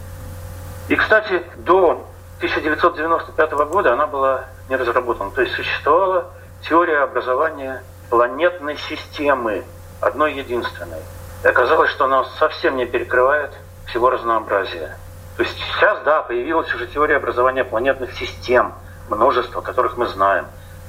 И, 0.89 0.98
кстати, 0.98 1.44
до 1.56 2.06
1995 2.39 3.51
года 3.70 3.94
она 3.94 4.06
была 4.06 4.48
не 4.68 4.75
разработана. 4.75 5.32
То 5.32 5.44
есть 5.44 5.56
существовала 5.56 6.25
теория 6.62 7.03
образования 7.03 7.82
планетной 8.12 8.77
системы, 8.77 9.63
одной 10.01 10.34
единственной. 10.34 11.00
И 11.44 11.48
оказалось, 11.48 11.89
что 11.91 12.06
она 12.06 12.25
совсем 12.38 12.75
не 12.75 12.86
перекрывает 12.86 13.51
всего 13.88 14.10
разнообразия. 14.10 14.98
То 15.38 15.44
есть 15.44 15.58
сейчас, 15.58 15.98
да, 16.03 16.22
появилась 16.22 16.72
уже 16.75 16.88
теория 16.88 17.15
образования 17.15 17.63
планетных 17.63 18.12
систем, 18.13 18.74
множество, 19.10 19.62
которых 19.62 19.98
мы 19.98 20.08
знаем. 20.08 20.46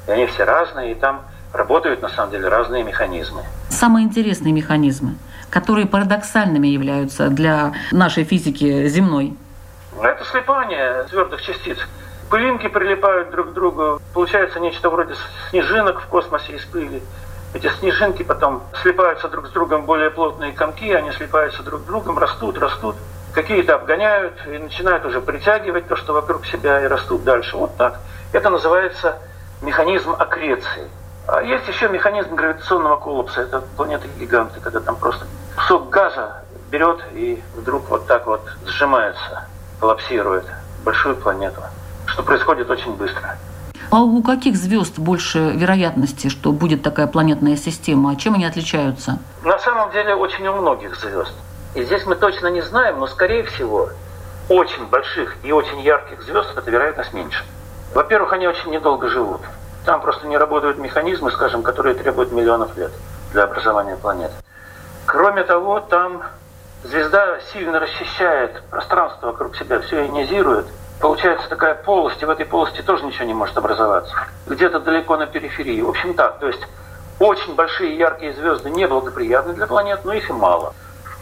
И 0.09 0.11
они 0.11 0.27
все 0.27 0.43
разные, 0.43 0.93
и 0.93 0.95
там 0.97 1.23
работают 1.53 2.03
на 2.03 2.09
самом 2.09 2.33
деле 2.33 2.49
разные 2.49 2.83
механизмы. 2.83 3.43
Самые 3.71 4.05
интересные 4.05 4.53
механизмы, 4.53 5.15
которые 5.49 5.87
парадоксальными 5.87 6.67
являются 6.67 7.29
для 7.29 7.73
нашей 7.93 8.25
физики 8.25 8.89
земной. 8.89 9.37
Это 10.03 10.25
слипание 10.25 11.05
твердых 11.05 11.41
частиц. 11.41 11.79
Пылинки 12.33 12.67
прилипают 12.67 13.29
друг 13.29 13.51
к 13.51 13.53
другу. 13.53 14.01
Получается 14.15 14.59
нечто 14.59 14.89
вроде 14.89 15.15
снежинок 15.51 16.01
в 16.01 16.07
космосе 16.07 16.55
из 16.55 16.65
пыли. 16.65 17.03
Эти 17.53 17.69
снежинки 17.79 18.23
потом 18.23 18.63
слипаются 18.81 19.29
друг 19.29 19.49
с 19.49 19.51
другом 19.51 19.85
более 19.85 20.09
плотные 20.09 20.55
комки, 20.55 20.91
они 20.93 21.13
слипаются 21.13 21.63
друг 21.63 21.83
с 21.83 21.85
другом, 21.85 22.17
растут, 22.17 22.57
растут. 22.57 22.97
Какие-то 23.35 23.75
обгоняют 23.75 24.33
и 24.47 24.57
начинают 24.57 25.05
уже 25.05 25.21
притягивать 25.21 25.89
то, 25.89 25.97
что 25.97 26.15
вокруг 26.15 26.47
себя, 26.47 26.83
и 26.83 26.87
растут 26.87 27.23
дальше. 27.23 27.55
Вот 27.59 27.77
так. 27.77 28.01
Это 28.33 28.49
называется 28.49 29.19
механизм 29.61 30.13
аккреции. 30.19 30.89
А 31.29 31.43
есть 31.43 31.69
еще 31.69 31.91
механизм 31.91 32.35
гравитационного 32.35 32.97
коллапса. 32.97 33.43
Это 33.43 33.61
планеты-гиганты, 33.77 34.59
когда 34.61 34.81
там 34.81 34.97
просто 34.97 35.27
кусок 35.55 35.91
газа 35.91 36.45
берет 36.71 36.99
и 37.13 37.43
вдруг 37.55 37.91
вот 37.91 38.07
так 38.07 38.27
вот 38.27 38.41
сжимается, 38.65 39.49
коллапсирует 39.79 40.47
большую 40.83 41.17
планету 41.17 41.61
что 42.13 42.23
происходит 42.23 42.69
очень 42.71 42.95
быстро. 42.95 43.37
А 43.91 44.03
у 44.03 44.23
каких 44.23 44.57
звезд 44.57 44.99
больше 44.99 45.39
вероятности, 45.55 46.29
что 46.29 46.53
будет 46.53 46.83
такая 46.83 47.07
планетная 47.07 47.57
система? 47.57 48.13
А 48.13 48.17
чем 48.17 48.35
они 48.35 48.45
отличаются? 48.45 49.19
На 49.45 49.59
самом 49.59 49.91
деле 49.93 50.15
очень 50.15 50.47
у 50.47 50.55
многих 50.55 50.95
звезд. 50.97 51.33
И 51.75 51.83
здесь 51.83 52.05
мы 52.07 52.15
точно 52.15 52.49
не 52.49 52.61
знаем, 52.61 53.01
но 53.01 53.07
скорее 53.07 53.45
всего 53.45 53.89
очень 54.49 54.87
больших 54.87 55.37
и 55.43 55.53
очень 55.53 55.81
ярких 55.81 56.23
звезд 56.23 56.51
эта 56.57 56.71
вероятность 56.71 57.13
меньше. 57.15 57.45
Во-первых, 57.95 58.33
они 58.33 58.47
очень 58.47 58.71
недолго 58.71 59.09
живут. 59.09 59.41
Там 59.85 60.01
просто 60.01 60.27
не 60.27 60.37
работают 60.37 60.79
механизмы, 60.79 61.31
скажем, 61.31 61.63
которые 61.63 61.95
требуют 61.95 62.33
миллионов 62.33 62.77
лет 62.77 62.93
для 63.33 63.45
образования 63.45 63.97
планет. 63.97 64.31
Кроме 65.07 65.45
того, 65.45 65.81
там 65.81 66.23
звезда 66.85 67.39
сильно 67.53 67.81
расчищает 67.81 68.63
пространство 68.71 69.29
вокруг 69.29 69.57
себя, 69.57 69.81
все 69.81 70.05
ионизирует– 70.05 70.67
получается 71.03 71.49
такая 71.49 71.75
полость, 71.75 72.23
и 72.23 72.25
в 72.25 72.31
этой 72.31 72.47
полости 72.47 72.81
тоже 72.81 73.05
ничего 73.05 73.25
не 73.25 73.35
может 73.35 73.59
образоваться. 73.59 74.15
Где-то 74.47 74.79
далеко 74.79 75.17
на 75.17 75.27
периферии. 75.27 75.83
В 75.83 75.91
общем 75.91 76.15
так, 76.15 76.39
то 76.39 76.47
есть 76.47 76.63
очень 77.19 77.55
большие 77.55 77.99
яркие 77.99 78.33
звезды 78.33 78.71
неблагоприятны 78.71 79.53
для 79.53 79.67
планет, 79.67 80.05
но 80.05 80.13
их 80.13 80.31
и 80.31 80.33
мало. 80.33 80.75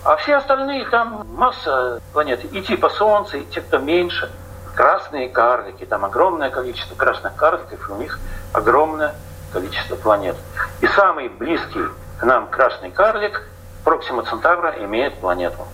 А 0.05 0.17
все 0.17 0.37
остальные, 0.37 0.85
там 0.91 1.27
масса 1.35 2.01
планет, 2.13 2.45
и 2.53 2.63
типа 2.63 2.91
Солнца, 2.91 3.39
и 3.39 3.45
те, 3.47 3.63
кто 3.63 3.79
меньше. 3.79 4.31
Красные 4.75 5.29
карлики, 5.29 5.85
там 5.85 6.05
огромное 6.05 6.51
количество 6.51 6.95
красных 6.95 7.35
карликов, 7.35 7.89
и 7.89 7.93
у 7.93 7.97
них 7.97 8.21
огромное 8.53 9.15
количество 9.53 9.97
планет. 9.97 10.37
И 10.81 10.87
самый 10.89 11.29
близкий 11.29 11.85
к 12.19 12.25
нам 12.25 12.49
красный 12.49 12.91
карлик, 12.91 13.49
Проксима 13.85 14.25
Центавра, 14.25 14.75
имеет 14.85 15.15
планету. 15.21 15.67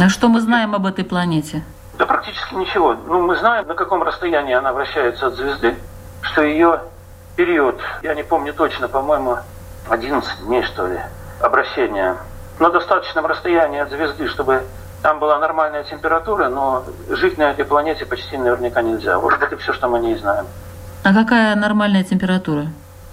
А 0.00 0.08
что 0.08 0.28
мы 0.28 0.40
знаем 0.40 0.74
об 0.74 0.86
этой 0.86 1.04
планете? 1.04 1.62
Да 1.98 2.06
практически 2.06 2.54
ничего. 2.54 2.94
Ну, 2.94 3.22
мы 3.22 3.36
знаем, 3.36 3.66
на 3.66 3.74
каком 3.74 4.02
расстоянии 4.02 4.54
она 4.54 4.72
вращается 4.72 5.28
от 5.28 5.34
звезды, 5.34 5.76
что 6.22 6.42
ее 6.42 6.80
период, 7.36 7.80
я 8.02 8.14
не 8.14 8.22
помню 8.22 8.52
точно, 8.52 8.88
по-моему, 8.88 9.38
11 9.88 10.46
дней, 10.46 10.62
что 10.64 10.86
ли, 10.86 10.98
обращения. 11.40 12.16
На 12.58 12.70
достаточном 12.70 13.26
расстоянии 13.26 13.80
от 13.80 13.90
звезды, 13.90 14.28
чтобы 14.28 14.64
там 15.02 15.18
была 15.18 15.38
нормальная 15.38 15.84
температура, 15.84 16.48
но 16.48 16.84
жить 17.10 17.36
на 17.36 17.50
этой 17.50 17.64
планете 17.64 18.06
почти 18.06 18.36
наверняка 18.38 18.82
нельзя. 18.82 19.18
Вот 19.18 19.34
это 19.34 19.56
все, 19.58 19.72
что 19.72 19.88
мы 19.88 19.98
не 20.00 20.14
знаем. 20.16 20.46
А 21.04 21.12
какая 21.12 21.54
нормальная 21.54 22.04
температура? 22.04 22.66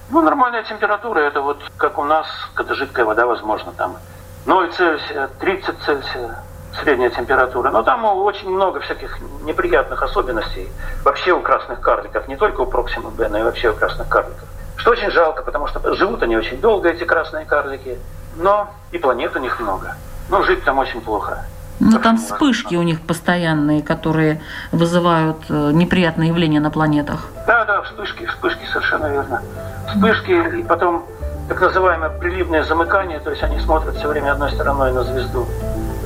Ну, 0.10 0.22
нормальная 0.22 0.64
температура, 0.64 1.20
это 1.20 1.42
вот 1.42 1.62
как 1.78 1.98
у 1.98 2.04
нас, 2.04 2.28
когда 2.54 2.76
жидкая 2.76 3.06
вода, 3.06 3.26
возможно, 3.26 3.74
там 3.74 3.98
0 4.46 4.72
Цельсия, 4.72 5.30
30 5.40 5.80
Цельсия, 5.86 6.44
средняя 6.80 7.10
температура. 7.10 7.72
Но 7.72 7.84
там 7.84 8.06
очень 8.06 8.50
много 8.50 8.80
всяких 8.80 9.20
неприятных 9.44 10.02
особенностей 10.04 10.70
вообще 11.04 11.34
у 11.34 11.42
красных 11.42 11.82
карликов, 11.82 12.28
не 12.28 12.38
только 12.38 12.62
у 12.62 12.66
Проксима 12.66 13.10
Б, 13.10 13.28
но 13.30 13.40
и 13.40 13.44
вообще 13.44 13.70
у 13.70 13.74
красных 13.74 14.08
карликов. 14.08 14.48
Что 14.78 14.92
очень 14.92 15.12
жалко, 15.12 15.44
потому 15.44 15.68
что 15.68 15.96
живут 15.96 16.24
они 16.24 16.38
очень 16.38 16.60
долго, 16.60 16.90
эти 16.90 17.04
красные 17.04 17.46
карлики, 17.46 18.00
но 18.38 18.70
и 18.92 18.98
планет 18.98 19.36
у 19.36 19.40
них 19.40 19.60
много. 19.60 19.96
Но 20.30 20.44
жить 20.44 20.64
там 20.64 20.80
очень 20.80 21.02
плохо. 21.02 21.46
Ну, 21.80 22.00
там 22.00 22.18
вспышки 22.18 22.76
у 22.76 22.84
них 22.84 23.02
постоянные, 23.02 23.82
которые 23.82 24.40
вызывают 24.72 25.38
э, 25.50 25.72
неприятные 25.74 26.30
явления 26.30 26.60
на 26.60 26.70
планетах. 26.70 27.26
Да, 27.48 27.66
да, 27.66 27.82
вспышки, 27.82 28.26
вспышки, 28.28 28.64
совершенно 28.72 29.08
верно. 29.08 29.42
Вспышки 29.88 30.60
и 30.60 30.64
потом 30.64 31.06
так 31.50 31.60
называемое 31.60 32.10
приливное 32.20 32.64
замыкание, 32.64 33.20
то 33.20 33.32
есть 33.32 33.42
они 33.42 33.60
смотрят 33.60 33.96
все 33.96 34.08
время 34.08 34.32
одной 34.32 34.52
стороной 34.52 34.94
на 34.94 35.04
звезду. 35.04 35.48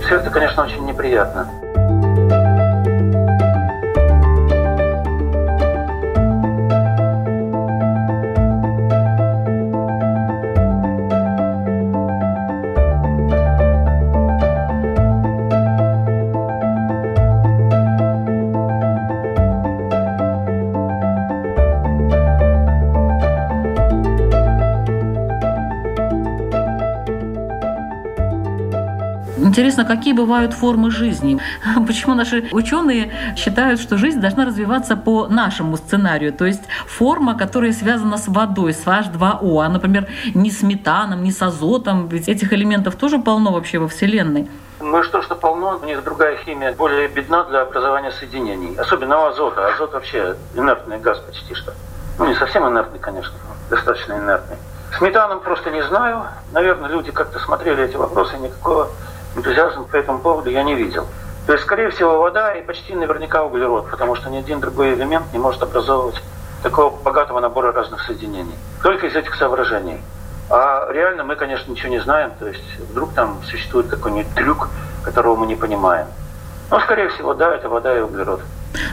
Все 0.05 0.17
это, 0.17 0.29
конечно, 0.29 0.63
очень 0.63 0.85
неприятно. 0.85 1.64
Интересно, 29.75 29.93
какие 29.97 30.13
бывают 30.13 30.53
формы 30.53 30.89
жизни? 30.89 31.37
Почему 31.87 32.15
наши 32.15 32.47
ученые 32.53 33.11
считают, 33.35 33.81
что 33.81 33.97
жизнь 33.97 34.21
должна 34.21 34.45
развиваться 34.45 34.95
по 34.95 35.27
нашему 35.27 35.75
сценарию? 35.75 36.31
То 36.31 36.45
есть 36.45 36.61
форма, 36.87 37.37
которая 37.37 37.73
связана 37.73 38.17
с 38.17 38.29
водой, 38.29 38.73
с 38.73 38.85
H2O, 38.85 39.65
а, 39.65 39.67
например, 39.67 40.07
не 40.33 40.49
с 40.49 40.63
метаном, 40.63 41.23
не 41.23 41.31
с 41.33 41.41
азотом. 41.41 42.07
Ведь 42.07 42.29
этих 42.29 42.53
элементов 42.53 42.95
тоже 42.95 43.19
полно 43.19 43.51
вообще 43.51 43.77
во 43.79 43.89
Вселенной. 43.89 44.49
Ну 44.79 45.03
что, 45.03 45.21
что 45.21 45.35
полно, 45.35 45.77
у 45.83 45.85
них 45.85 46.01
другая 46.05 46.37
химия 46.45 46.71
более 46.71 47.09
бедна 47.09 47.43
для 47.43 47.63
образования 47.63 48.11
соединений. 48.11 48.77
Особенно 48.77 49.23
у 49.23 49.25
азота. 49.25 49.67
Азот 49.67 49.91
вообще 49.91 50.37
инертный 50.55 50.99
газ 50.99 51.19
почти 51.19 51.53
что. 51.53 51.73
Ну, 52.17 52.27
не 52.27 52.35
совсем 52.35 52.65
инертный, 52.65 52.99
конечно, 52.99 53.33
достаточно 53.69 54.13
инертный. 54.13 54.55
С 54.97 55.01
метаном 55.01 55.41
просто 55.41 55.69
не 55.69 55.81
знаю. 55.81 56.23
Наверное, 56.53 56.89
люди 56.89 57.11
как-то 57.11 57.39
смотрели 57.39 57.83
эти 57.83 57.97
вопросы, 57.97 58.37
никакого 58.37 58.87
энтузиазма 59.35 59.83
по 59.83 59.95
этому 59.95 60.19
поводу 60.19 60.49
я 60.49 60.63
не 60.63 60.75
видел. 60.75 61.05
То 61.45 61.53
есть, 61.53 61.63
скорее 61.63 61.89
всего, 61.91 62.19
вода 62.19 62.53
и 62.53 62.65
почти 62.65 62.95
наверняка 62.95 63.43
углерод, 63.43 63.89
потому 63.91 64.15
что 64.15 64.29
ни 64.29 64.37
один 64.37 64.59
другой 64.59 64.95
элемент 64.95 65.31
не 65.31 65.39
может 65.39 65.61
образовывать 65.61 66.21
такого 66.63 66.95
богатого 67.01 67.39
набора 67.39 67.71
разных 67.71 68.01
соединений. 68.01 68.55
Только 68.81 69.05
из 69.05 69.15
этих 69.15 69.35
соображений. 69.35 69.99
А 70.49 70.87
реально 70.91 71.23
мы, 71.23 71.35
конечно, 71.35 71.71
ничего 71.71 71.89
не 71.89 71.99
знаем. 71.99 72.31
То 72.39 72.47
есть 72.47 72.79
вдруг 72.89 73.13
там 73.13 73.41
существует 73.43 73.87
какой-нибудь 73.87 74.33
трюк, 74.33 74.69
которого 75.03 75.35
мы 75.35 75.45
не 75.45 75.55
понимаем. 75.55 76.07
Но, 76.71 76.79
скорее 76.79 77.09
всего, 77.09 77.35
да, 77.35 77.53
это 77.53 77.69
вода 77.69 77.95
и 77.95 78.01
углерод. 78.01 78.41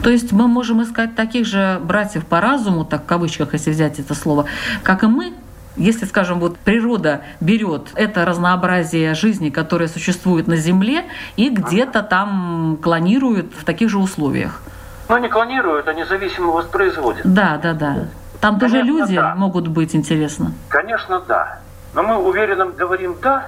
То 0.03 0.09
есть 0.09 0.31
мы 0.31 0.47
можем 0.47 0.83
искать 0.83 1.15
таких 1.15 1.45
же 1.45 1.79
братьев 1.81 2.25
по 2.25 2.39
разуму, 2.39 2.85
так 2.85 3.03
в 3.03 3.05
кавычках, 3.05 3.53
если 3.53 3.71
взять 3.71 3.99
это 3.99 4.13
слово, 4.13 4.45
как 4.83 5.03
и 5.03 5.07
мы, 5.07 5.33
если, 5.75 6.05
скажем, 6.05 6.39
вот 6.39 6.57
природа 6.57 7.21
берет 7.39 7.87
это 7.95 8.25
разнообразие 8.25 9.13
жизни, 9.13 9.49
которое 9.49 9.87
существует 9.87 10.47
на 10.47 10.55
Земле, 10.55 11.05
и 11.35 11.49
где-то 11.49 12.03
там 12.03 12.77
клонирует 12.81 13.53
в 13.57 13.63
таких 13.65 13.89
же 13.89 13.97
условиях. 13.97 14.61
Ну, 15.09 15.17
не 15.17 15.29
клонируют, 15.29 15.87
а 15.87 15.93
независимо 15.93 16.51
воспроизводят. 16.51 17.21
Да, 17.25 17.59
да, 17.61 17.73
да. 17.73 17.95
Там 18.39 18.59
Конечно, 18.59 18.79
тоже 18.79 18.91
люди 18.91 19.15
да. 19.15 19.35
могут 19.35 19.67
быть, 19.67 19.95
интересно. 19.95 20.53
Конечно, 20.69 21.21
да. 21.27 21.59
Но 21.93 22.03
мы 22.03 22.17
уверенно 22.17 22.65
говорим 22.65 23.15
«да», 23.21 23.47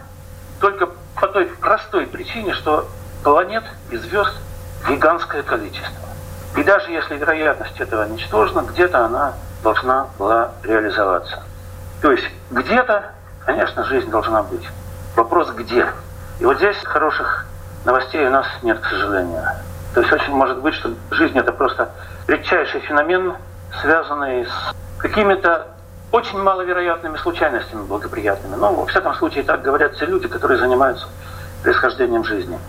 только 0.60 0.88
по 1.20 1.28
той 1.28 1.46
простой 1.46 2.06
причине, 2.06 2.54
что 2.54 2.88
планет 3.24 3.64
и 3.92 3.98
звезд 3.98 4.34
гигантское 4.88 5.44
количество. 5.44 6.10
И 6.56 6.64
даже 6.64 6.92
если 6.92 7.18
вероятность 7.18 7.80
этого 7.80 8.08
ничтожна, 8.08 8.62
где-то 8.62 9.06
она 9.06 9.34
должна 9.64 10.08
была 10.18 10.52
реализоваться. 10.64 11.44
То 12.06 12.12
есть 12.12 12.30
где-то, 12.52 13.14
конечно, 13.48 13.84
жизнь 13.86 14.12
должна 14.12 14.44
быть. 14.44 14.62
Вопрос 15.16 15.50
где. 15.50 15.88
И 16.40 16.46
вот 16.46 16.58
здесь 16.58 16.78
хороших 16.84 17.48
новостей 17.84 18.28
у 18.28 18.30
нас 18.30 18.46
нет, 18.62 18.80
к 18.80 18.86
сожалению. 18.86 19.42
То 19.96 20.02
есть 20.02 20.14
очень 20.14 20.32
может 20.34 20.60
быть, 20.60 20.76
что 20.76 20.92
жизнь 21.10 21.36
это 21.36 21.52
просто 21.52 21.90
редчайший 22.28 22.82
феномен, 22.82 23.34
связанный 23.82 24.46
с 24.46 24.76
какими-то 25.00 25.66
очень 26.12 26.38
маловероятными 26.38 27.18
случайностями 27.18 27.82
благоприятными. 27.88 28.54
Но, 28.54 28.72
во 28.72 28.86
всяком 28.86 29.16
случае, 29.16 29.44
так 29.44 29.64
говорят 29.64 29.98
те 29.98 30.06
люди, 30.06 30.28
которые 30.28 30.60
занимаются 30.60 31.08
происхождением 31.64 32.24
жизни. 32.24 32.60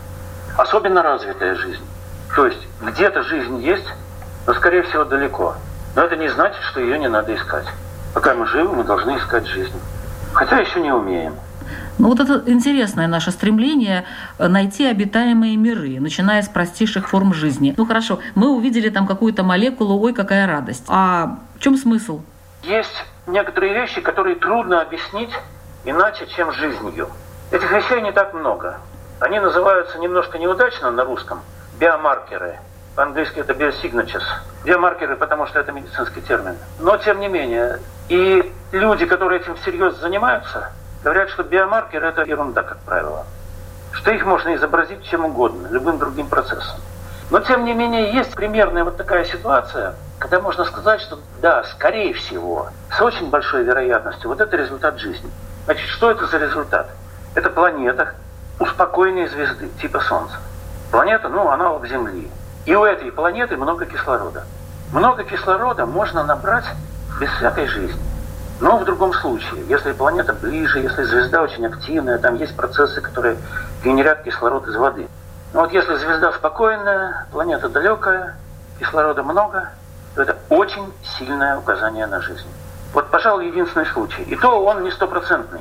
Особенно 0.56 1.02
развитая 1.02 1.56
жизнь. 1.56 1.86
То 2.34 2.46
есть 2.46 2.66
где-то 2.80 3.22
жизнь 3.24 3.58
есть, 3.58 3.86
но, 4.46 4.54
скорее 4.54 4.82
всего, 4.84 5.04
далеко. 5.04 5.56
Но 5.94 6.04
это 6.04 6.16
не 6.16 6.28
значит, 6.28 6.62
что 6.62 6.80
ее 6.80 6.98
не 6.98 7.08
надо 7.08 7.34
искать. 7.34 7.66
Пока 8.16 8.32
мы 8.32 8.46
живы, 8.46 8.74
мы 8.74 8.82
должны 8.82 9.18
искать 9.18 9.46
жизнь. 9.46 9.78
Хотя 10.32 10.58
еще 10.58 10.80
не 10.80 10.90
умеем. 10.90 11.34
Ну 11.98 12.08
вот 12.08 12.18
это 12.18 12.50
интересное 12.50 13.08
наше 13.08 13.30
стремление 13.30 14.06
найти 14.38 14.86
обитаемые 14.86 15.54
миры, 15.58 16.00
начиная 16.00 16.40
с 16.40 16.48
простейших 16.48 17.10
форм 17.10 17.34
жизни. 17.34 17.74
Ну 17.76 17.84
хорошо, 17.84 18.20
мы 18.34 18.56
увидели 18.56 18.88
там 18.88 19.06
какую-то 19.06 19.42
молекулу, 19.42 20.00
ой, 20.00 20.14
какая 20.14 20.46
радость. 20.46 20.84
А 20.88 21.40
в 21.56 21.58
чем 21.58 21.76
смысл? 21.76 22.22
Есть 22.62 23.04
некоторые 23.26 23.74
вещи, 23.74 24.00
которые 24.00 24.36
трудно 24.36 24.80
объяснить 24.80 25.34
иначе, 25.84 26.26
чем 26.34 26.52
жизнью. 26.52 27.10
Этих 27.50 27.70
вещей 27.70 28.00
не 28.00 28.12
так 28.12 28.32
много. 28.32 28.78
Они 29.20 29.38
называются 29.40 29.98
немножко 29.98 30.38
неудачно 30.38 30.90
на 30.90 31.04
русском 31.04 31.40
биомаркеры. 31.78 32.60
По-английски 32.96 33.40
это 33.40 33.52
biosignatures. 33.52 34.24
Биомаркеры, 34.64 35.16
потому 35.16 35.46
что 35.46 35.60
это 35.60 35.70
медицинский 35.70 36.22
термин. 36.22 36.56
Но, 36.80 36.96
тем 36.96 37.20
не 37.20 37.28
менее, 37.28 37.78
и 38.08 38.50
люди, 38.72 39.04
которые 39.04 39.40
этим 39.42 39.54
всерьез 39.56 39.96
занимаются, 39.98 40.72
говорят, 41.04 41.28
что 41.28 41.42
биомаркер– 41.42 42.02
это 42.04 42.22
ерунда, 42.22 42.62
как 42.62 42.78
правило. 42.78 43.26
Что 43.92 44.12
их 44.12 44.24
можно 44.24 44.54
изобразить 44.54 45.04
чем 45.04 45.26
угодно, 45.26 45.68
любым 45.70 45.98
другим 45.98 46.26
процессом. 46.28 46.80
Но, 47.30 47.40
тем 47.40 47.66
не 47.66 47.74
менее, 47.74 48.14
есть 48.14 48.34
примерная 48.34 48.84
вот 48.84 48.96
такая 48.96 49.26
ситуация, 49.26 49.94
когда 50.18 50.40
можно 50.40 50.64
сказать, 50.64 51.02
что 51.02 51.18
да, 51.42 51.64
скорее 51.64 52.14
всего, 52.14 52.70
с 52.90 53.00
очень 53.02 53.28
большой 53.28 53.64
вероятностью, 53.64 54.30
вот 54.30 54.40
это 54.40 54.56
результат 54.56 54.98
жизни. 54.98 55.30
Значит, 55.66 55.86
что 55.88 56.10
это 56.10 56.26
за 56.26 56.38
результат? 56.38 56.88
Это 57.34 57.50
планета 57.50 58.14
у 58.58 58.64
звезды, 58.64 59.68
типа 59.82 60.00
Солнца. 60.00 60.36
Планета, 60.90 61.28
ну, 61.28 61.50
аналог 61.50 61.86
Земли. 61.86 62.30
И 62.66 62.74
у 62.74 62.84
этой 62.84 63.12
планеты 63.12 63.56
много 63.56 63.86
кислорода. 63.86 64.44
Много 64.92 65.22
кислорода 65.22 65.86
можно 65.86 66.24
набрать 66.24 66.64
без 67.20 67.30
всякой 67.30 67.68
жизни. 67.68 68.00
Но 68.60 68.78
в 68.78 68.84
другом 68.84 69.12
случае, 69.14 69.64
если 69.68 69.92
планета 69.92 70.32
ближе, 70.32 70.80
если 70.80 71.04
звезда 71.04 71.42
очень 71.42 71.64
активная, 71.66 72.18
там 72.18 72.34
есть 72.36 72.56
процессы, 72.56 73.00
которые 73.00 73.36
генерят 73.84 74.22
кислород 74.24 74.66
из 74.66 74.74
воды. 74.74 75.06
Но 75.52 75.60
вот 75.60 75.72
если 75.72 75.94
звезда 75.96 76.32
спокойная, 76.32 77.26
планета 77.30 77.68
далекая, 77.68 78.34
кислорода 78.80 79.22
много, 79.22 79.68
то 80.14 80.22
это 80.22 80.36
очень 80.48 80.92
сильное 81.18 81.58
указание 81.58 82.06
на 82.06 82.20
жизнь. 82.20 82.48
Вот, 82.92 83.10
пожалуй, 83.10 83.46
единственный 83.48 83.86
случай. 83.86 84.22
И 84.22 84.34
то 84.36 84.64
он 84.64 84.82
не 84.82 84.90
стопроцентный. 84.90 85.60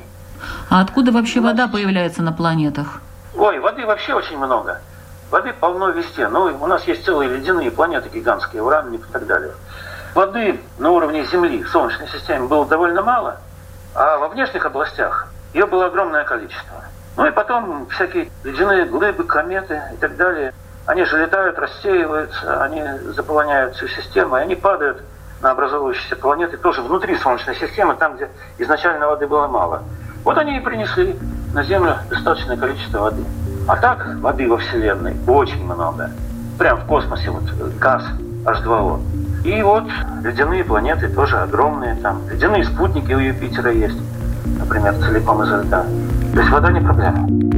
А 0.69 0.81
откуда 0.81 1.11
вообще 1.11 1.41
вода 1.41 1.67
появляется 1.67 2.23
на 2.23 2.31
планетах? 2.31 2.99
Ой, 3.35 3.59
воды 3.59 3.85
вообще 3.85 4.13
очень 4.13 4.37
много. 4.37 4.79
Воды 5.31 5.53
полно 5.53 5.89
везде. 5.89 6.27
Ну, 6.27 6.45
у 6.61 6.67
нас 6.67 6.83
есть 6.85 7.03
целые 7.05 7.29
ледяные 7.29 7.71
планеты 7.71 8.09
гигантские, 8.09 8.63
Уран 8.63 8.93
и 8.93 8.97
так 8.97 9.25
далее. 9.25 9.53
Воды 10.13 10.61
на 10.77 10.91
уровне 10.91 11.25
Земли 11.25 11.63
в 11.63 11.69
Солнечной 11.69 12.07
системе 12.07 12.47
было 12.47 12.65
довольно 12.65 13.01
мало, 13.01 13.37
а 13.93 14.17
во 14.17 14.29
внешних 14.29 14.65
областях 14.65 15.27
ее 15.53 15.65
было 15.65 15.87
огромное 15.87 16.23
количество. 16.23 16.83
Ну 17.17 17.25
и 17.25 17.31
потом 17.31 17.87
всякие 17.87 18.29
ледяные 18.43 18.85
глыбы, 18.85 19.23
кометы 19.23 19.81
и 19.93 19.97
так 19.97 20.15
далее. 20.15 20.53
Они 20.85 21.03
же 21.05 21.17
летают, 21.17 21.57
рассеиваются, 21.57 22.63
они 22.63 22.83
заполоняют 23.13 23.75
всю 23.75 23.87
систему, 23.87 24.37
и 24.37 24.41
они 24.41 24.55
падают 24.55 25.01
на 25.41 25.51
образовывающиеся 25.51 26.15
планеты 26.15 26.57
тоже 26.57 26.81
внутри 26.81 27.17
Солнечной 27.17 27.55
системы, 27.55 27.95
там, 27.95 28.15
где 28.15 28.29
изначально 28.59 29.07
воды 29.07 29.27
было 29.27 29.47
мало. 29.47 29.83
Вот 30.23 30.37
они 30.37 30.57
и 30.57 30.59
принесли 30.59 31.19
на 31.53 31.63
Землю 31.63 31.97
достаточное 32.09 32.57
количество 32.57 32.99
воды. 32.99 33.23
А 33.67 33.75
так 33.77 34.17
воды 34.21 34.47
во 34.47 34.57
Вселенной 34.57 35.15
очень 35.25 35.63
много. 35.63 36.11
Прям 36.59 36.77
в 36.81 36.85
космосе 36.85 37.31
вот 37.31 37.43
газ 37.79 38.03
H2O. 38.45 38.99
И 39.43 39.61
вот 39.63 39.85
ледяные 40.23 40.63
планеты 40.63 41.07
тоже 41.09 41.37
огромные. 41.37 41.95
Там 41.95 42.21
ледяные 42.29 42.63
спутники 42.63 43.11
у 43.13 43.19
Юпитера 43.19 43.71
есть, 43.71 43.97
например, 44.59 44.93
целиком 44.99 45.41
из 45.43 45.49
льда. 45.49 45.83
То 46.33 46.39
есть 46.39 46.51
вода 46.51 46.71
не 46.71 46.79
проблема. 46.79 47.54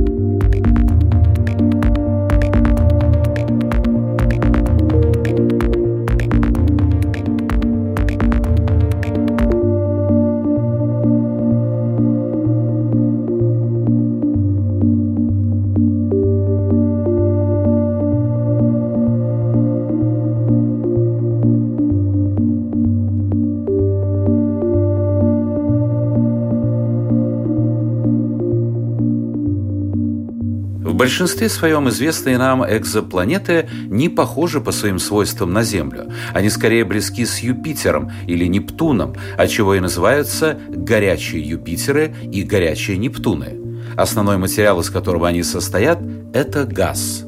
Большинстве 30.97 31.47
своем 31.47 31.87
известные 31.89 32.37
нам 32.37 32.65
экзопланеты 32.65 33.69
не 33.85 34.09
похожи 34.09 34.59
по 34.59 34.71
своим 34.71 34.99
свойствам 34.99 35.53
на 35.53 35.63
Землю. 35.63 36.11
Они 36.33 36.49
скорее 36.49 36.83
близки 36.83 37.25
с 37.25 37.39
Юпитером 37.39 38.11
или 38.25 38.45
Нептуном, 38.45 39.15
отчего 39.37 39.75
и 39.75 39.79
называются 39.79 40.59
горячие 40.69 41.47
Юпитеры 41.47 42.13
и 42.31 42.43
горячие 42.43 42.97
Нептуны. 42.97 43.59
Основной 43.95 44.37
материал, 44.37 44.79
из 44.79 44.89
которого 44.89 45.27
они 45.27 45.43
состоят, 45.43 45.99
это 46.33 46.65
газ. 46.65 47.23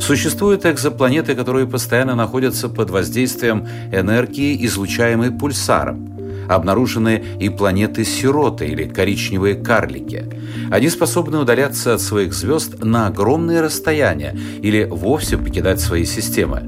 Существуют 0.00 0.66
экзопланеты, 0.66 1.34
которые 1.34 1.66
постоянно 1.66 2.14
находятся 2.14 2.68
под 2.68 2.90
воздействием 2.90 3.66
энергии, 3.92 4.64
излучаемой 4.66 5.30
пульсаром 5.30 6.14
обнаружены 6.48 7.22
и 7.40 7.48
планеты-сироты 7.48 8.66
или 8.66 8.84
коричневые 8.84 9.54
карлики. 9.54 10.24
Они 10.70 10.88
способны 10.88 11.38
удаляться 11.38 11.94
от 11.94 12.00
своих 12.00 12.34
звезд 12.34 12.82
на 12.82 13.06
огромные 13.06 13.60
расстояния 13.60 14.36
или 14.62 14.84
вовсе 14.84 15.38
покидать 15.38 15.80
свои 15.80 16.04
системы. 16.04 16.62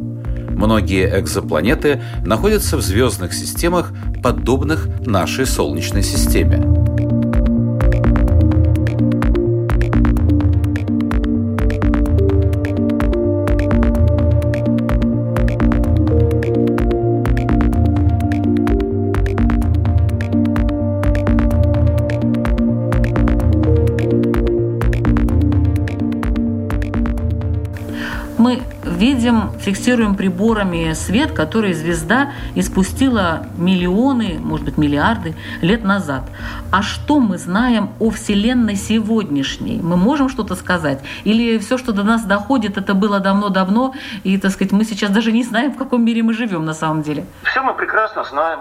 Многие 0.56 1.20
экзопланеты 1.20 2.02
находятся 2.24 2.78
в 2.78 2.82
звездных 2.82 3.34
системах, 3.34 3.92
подобных 4.22 4.88
нашей 5.04 5.46
Солнечной 5.46 6.02
системе. 6.02 6.85
Фиксируем 29.66 30.14
приборами 30.14 30.92
свет, 30.92 31.32
который 31.32 31.72
звезда 31.72 32.30
испустила 32.54 33.46
миллионы, 33.56 34.38
может 34.40 34.64
быть, 34.64 34.78
миллиарды 34.78 35.34
лет 35.60 35.82
назад. 35.82 36.22
А 36.70 36.82
что 36.82 37.18
мы 37.18 37.36
знаем 37.36 37.90
о 37.98 38.10
Вселенной 38.10 38.76
сегодняшней? 38.76 39.80
Мы 39.82 39.96
можем 39.96 40.28
что-то 40.28 40.54
сказать? 40.54 41.00
Или 41.24 41.58
все, 41.58 41.78
что 41.78 41.90
до 41.92 42.04
нас 42.04 42.22
доходит, 42.22 42.78
это 42.78 42.94
было 42.94 43.18
давно-давно, 43.18 43.92
и, 44.22 44.38
так 44.38 44.52
сказать, 44.52 44.70
мы 44.70 44.84
сейчас 44.84 45.10
даже 45.10 45.32
не 45.32 45.42
знаем, 45.42 45.72
в 45.72 45.76
каком 45.76 46.04
мире 46.04 46.22
мы 46.22 46.32
живем 46.32 46.64
на 46.64 46.74
самом 46.74 47.02
деле? 47.02 47.24
Все 47.42 47.60
мы 47.60 47.74
прекрасно 47.74 48.22
знаем. 48.22 48.60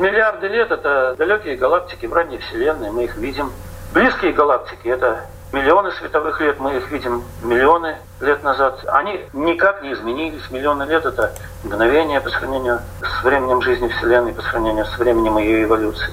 Миллиарды 0.00 0.48
лет– 0.48 0.70
это 0.72 1.14
далекие 1.16 1.56
галактики 1.56 2.06
в 2.06 2.12
ранней 2.12 2.38
Вселенной, 2.38 2.90
мы 2.90 3.04
их 3.04 3.16
видим. 3.16 3.50
Близкие 3.94 4.32
галактики– 4.32 4.88
это 4.96 5.26
миллионы 5.52 5.90
световых 5.92 6.40
лет, 6.40 6.60
мы 6.60 6.76
их 6.76 6.90
видим 6.90 7.22
миллионы 7.42 7.96
лет 8.20 8.42
назад. 8.42 8.84
Они 8.88 9.20
никак 9.32 9.82
не 9.82 9.92
изменились. 9.92 10.50
Миллионы 10.50 10.84
лет– 10.84 11.04
это 11.06 11.32
мгновение 11.64 12.20
по 12.20 12.30
сравнению 12.30 12.80
с 13.02 13.24
временем 13.24 13.60
жизни 13.62 13.88
Вселенной, 13.88 14.32
по 14.32 14.42
сравнению 14.42 14.86
с 14.86 14.98
временем 14.98 15.38
ее 15.38 15.64
эволюции. 15.64 16.10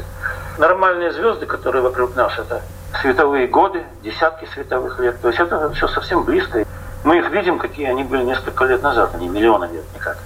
Нормальные 0.58 1.13
звезды, 1.13 1.45
которые 1.45 1.84
вокруг 1.84 2.15
нас, 2.15 2.34
это 2.38 2.62
световые 3.02 3.47
годы, 3.47 3.84
десятки 4.04 4.47
световых 4.54 5.00
лет. 5.00 5.21
То 5.21 5.28
есть 5.28 5.39
это 5.39 5.69
все 5.71 5.88
совсем 5.88 6.23
близко. 6.23 6.65
Мы 7.04 7.19
их 7.19 7.30
видим, 7.30 7.60
какие 7.60 7.88
они 7.88 8.04
были 8.04 8.23
несколько 8.23 8.65
лет 8.65 8.82
назад, 8.82 9.12
они 9.13 9.28
миллионы 9.28 9.65
лет 9.65 9.86
никак. 9.93 10.17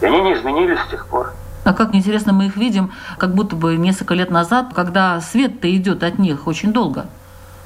И 0.00 0.06
они 0.06 0.20
не 0.20 0.34
изменились 0.34 0.78
с 0.86 0.90
тех 0.90 1.06
пор. 1.06 1.32
А 1.64 1.74
как 1.74 1.94
интересно 1.94 2.32
мы 2.32 2.46
их 2.46 2.56
видим, 2.56 2.92
как 3.18 3.34
будто 3.34 3.54
бы 3.54 3.76
несколько 3.76 4.14
лет 4.14 4.30
назад, 4.30 4.66
когда 4.74 5.20
свет-то 5.20 5.74
идет 5.74 6.02
от 6.02 6.18
них 6.18 6.46
очень 6.46 6.72
долго. 6.72 7.06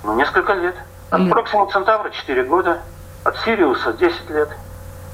Ну, 0.07 0.15
несколько 0.15 0.55
лет. 0.55 0.77
От 1.11 1.21
лет. 1.21 1.33
Проксима 1.33 1.67
Центавра 1.67 2.11
4 2.11 2.45
года, 2.45 2.79
от 3.25 3.37
Сириуса 3.39 3.93
10 3.93 4.31
лет. 4.31 4.49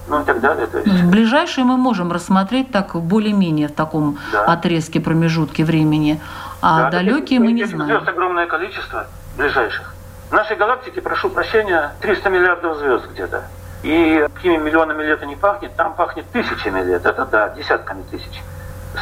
Ну 0.06 0.20
и 0.20 0.24
так 0.24 0.40
далее. 0.40 0.66
То 0.66 0.78
есть... 0.78 1.04
Ближайшие 1.04 1.64
мы 1.64 1.76
можем 1.76 2.12
рассмотреть 2.12 2.70
так 2.70 2.94
более-менее 2.94 3.68
в 3.68 3.72
таком 3.72 4.18
да. 4.32 4.44
отрезке, 4.44 5.00
промежутке 5.00 5.64
времени, 5.64 6.20
а 6.60 6.82
да, 6.82 6.90
далекие 6.90 7.40
мы 7.40 7.52
не 7.52 7.64
знаем. 7.64 7.90
Звезд 7.90 8.08
огромное 8.08 8.46
количество 8.46 9.06
ближайших. 9.38 9.94
В 10.28 10.32
нашей 10.32 10.56
галактике, 10.56 11.00
прошу 11.00 11.30
прощения, 11.30 11.92
300 12.00 12.30
миллиардов 12.30 12.78
звезд 12.78 13.06
где-то. 13.12 13.44
И 13.82 14.26
какими 14.34 14.56
миллионами 14.58 15.02
лет 15.04 15.24
не 15.24 15.36
пахнет, 15.36 15.74
там 15.74 15.94
пахнет 15.94 16.26
тысячами 16.32 16.82
лет. 16.82 17.06
Это 17.06 17.24
да, 17.24 17.48
десятками 17.50 18.02
тысяч 18.10 18.42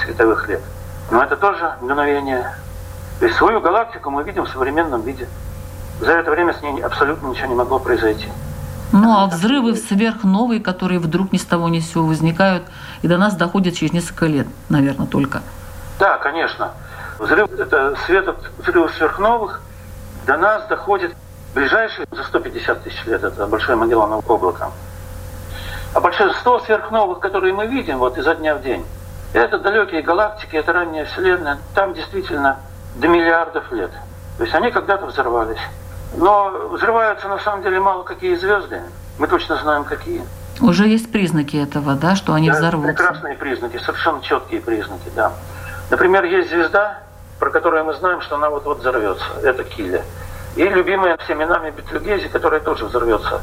световых 0.05 0.49
лет. 0.49 0.63
Но 1.11 1.23
это 1.23 1.37
тоже 1.37 1.73
мгновение. 1.81 2.55
То 3.19 3.27
есть 3.27 3.39
свою 3.39 3.61
галактику 3.61 4.11
мы 4.11 4.23
видим 4.23 4.45
в 4.45 4.49
современном 4.51 5.03
виде. 5.03 5.27
За 6.01 6.13
это 6.13 6.31
время 6.31 6.55
с 6.55 6.63
ней 6.63 6.81
абсолютно 6.83 7.29
ничего 7.29 7.49
не 7.49 7.55
могло 7.55 7.79
произойти. 7.79 8.29
Ну 8.93 9.17
а 9.17 9.27
взрывы 9.27 9.77
сверхновые, 9.77 10.61
которые 10.61 10.99
вдруг 10.99 11.33
ни 11.33 11.37
с 11.39 11.45
того 11.45 11.69
ни 11.69 11.79
с 11.81 11.93
сего 11.93 12.07
возникают, 12.07 12.65
и 13.03 13.09
до 13.09 13.19
нас 13.19 13.37
доходят 13.37 13.75
через 13.75 13.93
несколько 13.93 14.27
лет, 14.27 14.47
наверное, 14.69 15.07
только. 15.07 15.43
Да, 15.99 16.19
конечно. 16.19 16.73
Взрыв, 17.19 17.51
это 17.53 17.95
свет 18.07 18.27
от 18.27 18.39
взрывов 18.59 18.93
сверхновых 18.95 19.61
до 20.27 20.37
нас 20.37 20.67
доходит 20.69 21.15
ближайшие 21.55 22.07
за 22.11 22.25
150 22.25 22.83
тысяч 22.83 23.05
лет. 23.07 23.23
Это 23.23 23.47
Большое 23.47 23.77
Магелланово 23.77 24.23
облако. 24.27 24.71
А 25.93 26.01
большинство 26.01 26.61
сверхновых, 26.61 27.21
которые 27.21 27.53
мы 27.53 27.67
видим 27.67 27.99
вот 27.99 28.17
изо 28.17 28.35
дня 28.35 28.55
в 28.55 28.63
день, 28.63 28.85
это 29.33 29.59
далекие 29.59 30.03
галактики, 30.03 30.57
это 30.57 30.73
ранняя 30.73 31.05
Вселенная. 31.05 31.59
Там 31.75 31.95
действительно 31.95 32.59
до 32.97 33.09
миллиардов 33.09 33.71
лет. 33.73 33.91
То 34.39 34.45
есть 34.45 34.55
они 34.55 34.71
когда-то 34.71 35.07
взорвались. 35.07 35.61
Но 36.17 36.69
взрываются 36.73 37.29
на 37.29 37.39
самом 37.39 37.63
деле 37.63 37.81
мало 37.81 38.03
какие 38.03 38.35
звезды. 38.37 38.83
Мы 39.19 39.27
точно 39.27 39.57
знаем, 39.57 39.85
какие. 39.85 40.23
Уже 40.61 40.89
есть 40.89 41.11
признаки 41.11 41.57
этого, 41.57 41.95
да, 41.95 42.17
что 42.17 42.35
они 42.35 42.51
да, 42.51 42.57
взорвутся? 42.57 42.93
Прекрасные 42.93 43.37
признаки, 43.37 43.79
совершенно 43.79 44.21
четкие 44.21 44.61
признаки, 44.61 45.11
да. 45.15 45.33
Например, 45.91 46.25
есть 46.25 46.51
звезда, 46.51 46.99
про 47.39 47.51
которую 47.51 47.85
мы 47.85 47.95
знаем, 47.95 48.21
что 48.21 48.37
она 48.37 48.51
вот-вот 48.51 48.81
взорвется. 48.81 49.25
Это 49.43 49.65
Киля. 49.65 50.03
И 50.57 50.63
любимая 50.65 51.17
всеми 51.25 51.45
нами 51.45 51.71
Бетлюгези, 51.71 52.29
которая 52.29 52.61
тоже 52.61 52.85
взорвется 52.85 53.41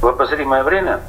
в 0.00 0.06
обозримое 0.06 0.62
время. 0.62 1.00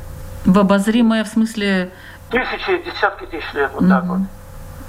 В 0.46 0.58
обозримое 0.58 1.24
в 1.24 1.28
смысле? 1.28 1.92
Тысячи, 2.30 2.84
десятки 2.84 3.26
тысяч 3.26 3.54
лет, 3.54 3.72
вот 3.74 3.84
угу. 3.84 3.90
так 3.90 4.04
вот. 4.06 4.20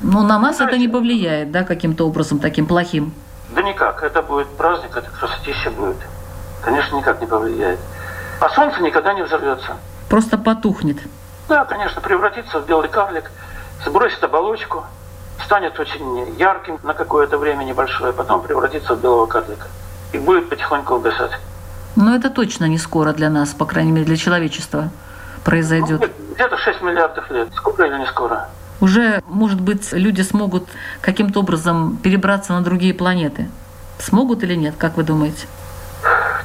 Ну, 0.00 0.22
на 0.22 0.38
нас 0.38 0.56
Знаете, 0.56 0.76
это 0.76 0.80
не 0.80 0.88
повлияет, 0.88 1.52
да, 1.52 1.64
каким-то 1.64 2.06
образом 2.06 2.38
таким 2.38 2.66
плохим? 2.66 3.12
Да 3.54 3.62
никак. 3.62 4.02
Это 4.02 4.22
будет 4.22 4.48
праздник, 4.56 4.96
это 4.96 5.10
красотища 5.10 5.70
будет. 5.70 5.96
Конечно, 6.62 6.96
никак 6.96 7.20
не 7.20 7.26
повлияет. 7.26 7.80
А 8.40 8.48
солнце 8.50 8.80
никогда 8.82 9.14
не 9.14 9.22
взорвется. 9.22 9.76
Просто 10.08 10.38
потухнет. 10.38 10.98
Да, 11.48 11.64
конечно, 11.64 12.00
превратится 12.00 12.60
в 12.60 12.66
белый 12.66 12.88
карлик, 12.88 13.30
сбросит 13.84 14.22
оболочку, 14.24 14.84
станет 15.44 15.78
очень 15.78 16.36
ярким 16.38 16.78
на 16.82 16.94
какое-то 16.94 17.36
время 17.36 17.64
небольшое, 17.64 18.12
потом 18.12 18.42
превратится 18.42 18.94
в 18.94 19.02
белого 19.02 19.26
карлика 19.26 19.66
и 20.12 20.18
будет 20.18 20.48
потихоньку 20.48 20.94
угасать. 20.94 21.32
Но 21.96 22.14
это 22.14 22.30
точно 22.30 22.66
не 22.66 22.78
скоро 22.78 23.12
для 23.12 23.28
нас, 23.28 23.50
по 23.50 23.66
крайней 23.66 23.92
мере, 23.92 24.06
для 24.06 24.16
человечества 24.16 24.90
произойдет. 25.44 26.00
Ну, 26.00 26.34
где-то 26.34 26.56
6 26.56 26.82
миллиардов 26.82 27.30
лет. 27.30 27.48
Скоро 27.54 27.86
или 27.86 27.98
не 27.98 28.06
скоро? 28.06 28.48
Уже, 28.82 29.22
может 29.28 29.60
быть, 29.60 29.92
люди 29.92 30.22
смогут 30.22 30.68
каким-то 31.00 31.40
образом 31.40 31.96
перебраться 32.02 32.52
на 32.52 32.62
другие 32.62 32.92
планеты? 32.92 33.48
Смогут 34.00 34.42
или 34.42 34.56
нет, 34.56 34.74
как 34.76 34.96
вы 34.96 35.04
думаете? 35.04 35.46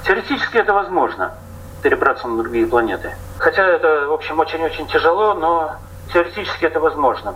Теоретически 0.05 0.57
это 0.57 0.71
возможно, 0.71 1.33
перебраться 1.81 2.27
на 2.27 2.37
другие 2.37 2.67
планеты. 2.67 3.11
Хотя 3.39 3.65
это, 3.65 4.07
в 4.07 4.13
общем, 4.13 4.39
очень-очень 4.39 4.85
тяжело, 4.85 5.33
но 5.33 5.77
теоретически 6.13 6.65
это 6.65 6.79
возможно. 6.79 7.33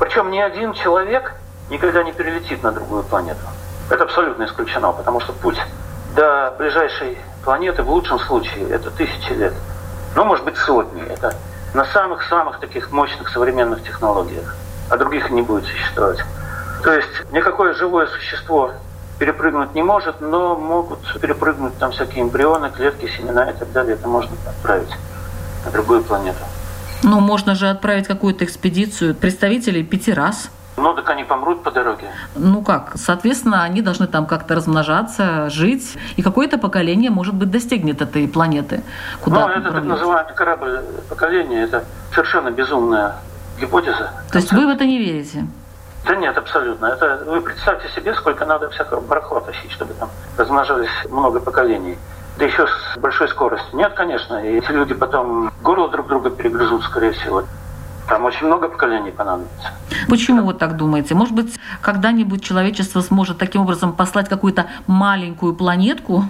Причем 0.00 0.32
ни 0.32 0.40
один 0.40 0.72
человек 0.74 1.34
никогда 1.70 2.02
не 2.02 2.12
перелетит 2.12 2.64
на 2.64 2.72
другую 2.72 3.04
планету. 3.04 3.46
Это 3.90 4.02
абсолютно 4.02 4.44
исключено, 4.44 4.92
потому 4.92 5.20
что 5.20 5.32
путь 5.32 5.60
до 6.16 6.52
ближайшей 6.58 7.16
планеты 7.44 7.84
в 7.84 7.90
лучшем 7.90 8.18
случае 8.18 8.68
это 8.70 8.90
тысячи 8.90 9.32
лет. 9.34 9.54
Ну, 10.16 10.24
может 10.24 10.44
быть, 10.44 10.56
сотни. 10.56 11.02
Это 11.04 11.32
на 11.74 11.84
самых-самых 11.84 12.60
таких 12.60 12.90
мощных 12.92 13.28
современных 13.28 13.82
технологиях. 13.82 14.56
а 14.90 14.98
других 14.98 15.30
не 15.30 15.40
будет 15.40 15.64
существовать. 15.64 16.18
То 16.84 16.92
есть 16.92 17.08
никакое 17.32 17.72
живое 17.72 18.06
существо 18.08 18.72
перепрыгнуть 19.18 19.74
не 19.74 19.82
может, 19.82 20.20
но 20.20 20.54
могут 20.54 20.98
перепрыгнуть 21.18 21.78
там 21.78 21.92
всякие 21.92 22.24
эмбрионы, 22.24 22.70
клетки, 22.70 23.10
семена 23.16 23.50
и 23.50 23.54
так 23.54 23.72
далее. 23.72 23.94
Это 23.94 24.06
можно 24.06 24.32
отправить 24.46 24.90
на 25.64 25.70
другую 25.70 26.02
планету. 26.02 26.40
Ну, 27.02 27.20
можно 27.20 27.54
же 27.54 27.70
отправить 27.70 28.06
какую-то 28.06 28.44
экспедицию 28.44 29.14
представителей 29.14 29.82
пяти 29.82 30.12
раз. 30.12 30.50
Ну, 30.76 30.94
так 30.94 31.08
они 31.10 31.24
помрут 31.24 31.62
по 31.62 31.70
дороге. 31.70 32.10
Ну 32.34 32.62
как, 32.62 32.92
соответственно, 32.94 33.62
они 33.62 33.82
должны 33.82 34.06
там 34.06 34.26
как-то 34.26 34.54
размножаться, 34.54 35.50
жить, 35.50 35.98
и 36.16 36.22
какое-то 36.22 36.58
поколение, 36.58 37.10
может 37.10 37.34
быть, 37.34 37.50
достигнет 37.50 38.00
этой 38.00 38.26
планеты. 38.26 38.82
Куда 39.20 39.48
ну, 39.48 39.52
это 39.52 39.70
так 39.70 39.84
называемый 39.84 40.34
корабль 40.34 40.80
поколения, 41.08 41.62
это 41.62 41.84
совершенно 42.14 42.50
безумная 42.50 43.16
гипотеза. 43.60 44.10
То 44.30 44.38
есть 44.38 44.52
вы 44.52 44.66
в 44.66 44.70
это 44.70 44.84
не 44.86 44.98
верите? 44.98 45.46
Да 46.06 46.16
нет, 46.16 46.36
абсолютно. 46.36 46.86
Это 46.86 47.22
вы 47.26 47.40
представьте 47.42 47.88
себе, 47.94 48.14
сколько 48.14 48.44
надо 48.44 48.70
всякого 48.70 49.00
барахла 49.00 49.40
тащить, 49.40 49.70
чтобы 49.70 49.94
там 49.94 50.10
размножилось 50.36 50.90
много 51.10 51.38
поколений. 51.38 51.96
Да 52.38 52.46
еще 52.46 52.66
с 52.66 52.98
большой 52.98 53.28
скоростью. 53.28 53.76
Нет, 53.76 53.92
конечно. 53.94 54.42
И 54.44 54.56
эти 54.56 54.70
люди 54.70 54.94
потом 54.94 55.52
горло 55.62 55.88
друг 55.90 56.08
друга 56.08 56.30
перегрызут, 56.30 56.82
скорее 56.84 57.12
всего. 57.12 57.44
Там 58.08 58.24
очень 58.24 58.46
много 58.46 58.68
поколений 58.68 59.10
понадобится. 59.10 59.70
Почему 60.08 60.44
вы 60.44 60.54
так 60.54 60.76
думаете? 60.76 61.14
Может 61.14 61.34
быть, 61.34 61.58
когда-нибудь 61.80 62.42
человечество 62.42 63.00
сможет 63.00 63.38
таким 63.38 63.62
образом 63.62 63.92
послать 63.92 64.28
какую-то 64.28 64.66
маленькую 64.86 65.54
планетку, 65.54 66.24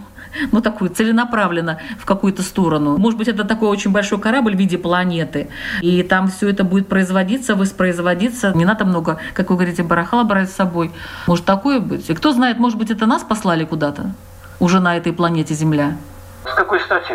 ну, 0.50 0.60
такую 0.60 0.90
целенаправленно 0.90 1.78
в 1.98 2.04
какую-то 2.04 2.42
сторону. 2.42 2.96
Может 2.98 3.18
быть, 3.18 3.28
это 3.28 3.44
такой 3.44 3.68
очень 3.68 3.90
большой 3.90 4.18
корабль 4.20 4.54
в 4.54 4.58
виде 4.58 4.78
планеты, 4.78 5.48
и 5.80 6.02
там 6.02 6.28
все 6.28 6.50
это 6.50 6.64
будет 6.64 6.88
производиться, 6.88 7.54
воспроизводиться. 7.54 8.52
Не 8.54 8.64
надо 8.64 8.84
много, 8.84 9.18
как 9.34 9.50
вы 9.50 9.56
говорите, 9.56 9.82
барахла 9.82 10.24
брать 10.24 10.50
с 10.50 10.54
собой. 10.54 10.92
Может 11.26 11.44
такое 11.44 11.80
быть? 11.80 12.08
И 12.10 12.14
кто 12.14 12.32
знает, 12.32 12.58
может 12.58 12.78
быть, 12.78 12.90
это 12.90 13.06
нас 13.06 13.22
послали 13.22 13.64
куда-то? 13.64 14.12
Уже 14.60 14.80
на 14.80 14.96
этой 14.96 15.12
планете 15.12 15.54
Земля. 15.54 15.96
С 16.44 16.54
какой 16.54 16.80
стати? 16.80 17.14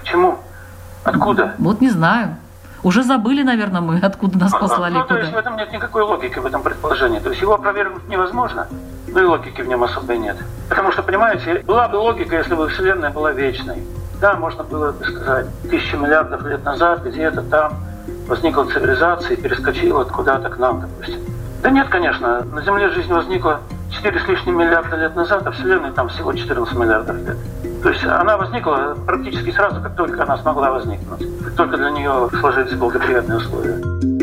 Почему? 0.00 0.38
Откуда? 1.04 1.54
Вот 1.58 1.80
не 1.80 1.90
знаю. 1.90 2.36
Уже 2.86 3.02
забыли, 3.02 3.42
наверное, 3.42 3.80
мы, 3.80 3.98
откуда 3.98 4.38
нас 4.38 4.52
послали. 4.52 4.94
Ну, 4.94 5.04
то 5.04 5.18
есть 5.18 5.32
в 5.32 5.36
этом 5.36 5.56
нет 5.56 5.72
никакой 5.72 6.02
логики, 6.02 6.38
в 6.38 6.46
этом 6.46 6.62
предположении. 6.62 7.18
То 7.18 7.30
есть 7.30 7.42
его 7.42 7.54
опровергнуть 7.54 8.08
невозможно, 8.08 8.68
но 9.08 9.20
и 9.20 9.24
логики 9.24 9.60
в 9.60 9.66
нем 9.66 9.82
особой 9.82 10.18
нет. 10.18 10.36
Потому 10.68 10.92
что, 10.92 11.02
понимаете, 11.02 11.64
была 11.66 11.88
бы 11.88 11.96
логика, 11.96 12.36
если 12.36 12.54
бы 12.54 12.68
Вселенная 12.68 13.10
была 13.10 13.32
вечной. 13.32 13.82
Да, 14.20 14.36
можно 14.36 14.62
было 14.62 14.92
бы 14.92 15.04
сказать, 15.04 15.46
тысячу 15.68 15.96
миллиардов 15.96 16.46
лет 16.46 16.64
назад 16.64 17.02
где-то 17.02 17.42
там 17.42 17.72
возникла 18.28 18.64
цивилизация 18.66 19.32
и 19.32 19.36
перескочила 19.42 20.04
куда-то 20.04 20.48
к 20.48 20.56
нам, 20.58 20.82
допустим. 20.82 21.18
Да 21.64 21.70
нет, 21.70 21.88
конечно, 21.88 22.44
на 22.44 22.62
Земле 22.62 22.90
жизнь 22.90 23.12
возникла 23.12 23.62
4 23.90 24.20
с 24.20 24.28
лишним 24.28 24.58
миллиарда 24.58 24.94
лет 24.94 25.16
назад, 25.16 25.44
а 25.44 25.50
Вселенной 25.50 25.90
там 25.90 26.08
всего 26.08 26.32
14 26.32 26.72
миллиардов 26.76 27.16
лет. 27.16 27.36
То 27.86 27.92
есть 27.92 28.04
она 28.04 28.36
возникла 28.36 28.96
практически 29.06 29.52
сразу, 29.52 29.80
как 29.80 29.94
только 29.94 30.20
она 30.24 30.36
смогла 30.38 30.72
возникнуть. 30.72 31.24
Только 31.56 31.76
для 31.76 31.90
нее 31.90 32.28
сложились 32.40 32.72
благоприятные 32.72 33.38
условия. 33.38 34.15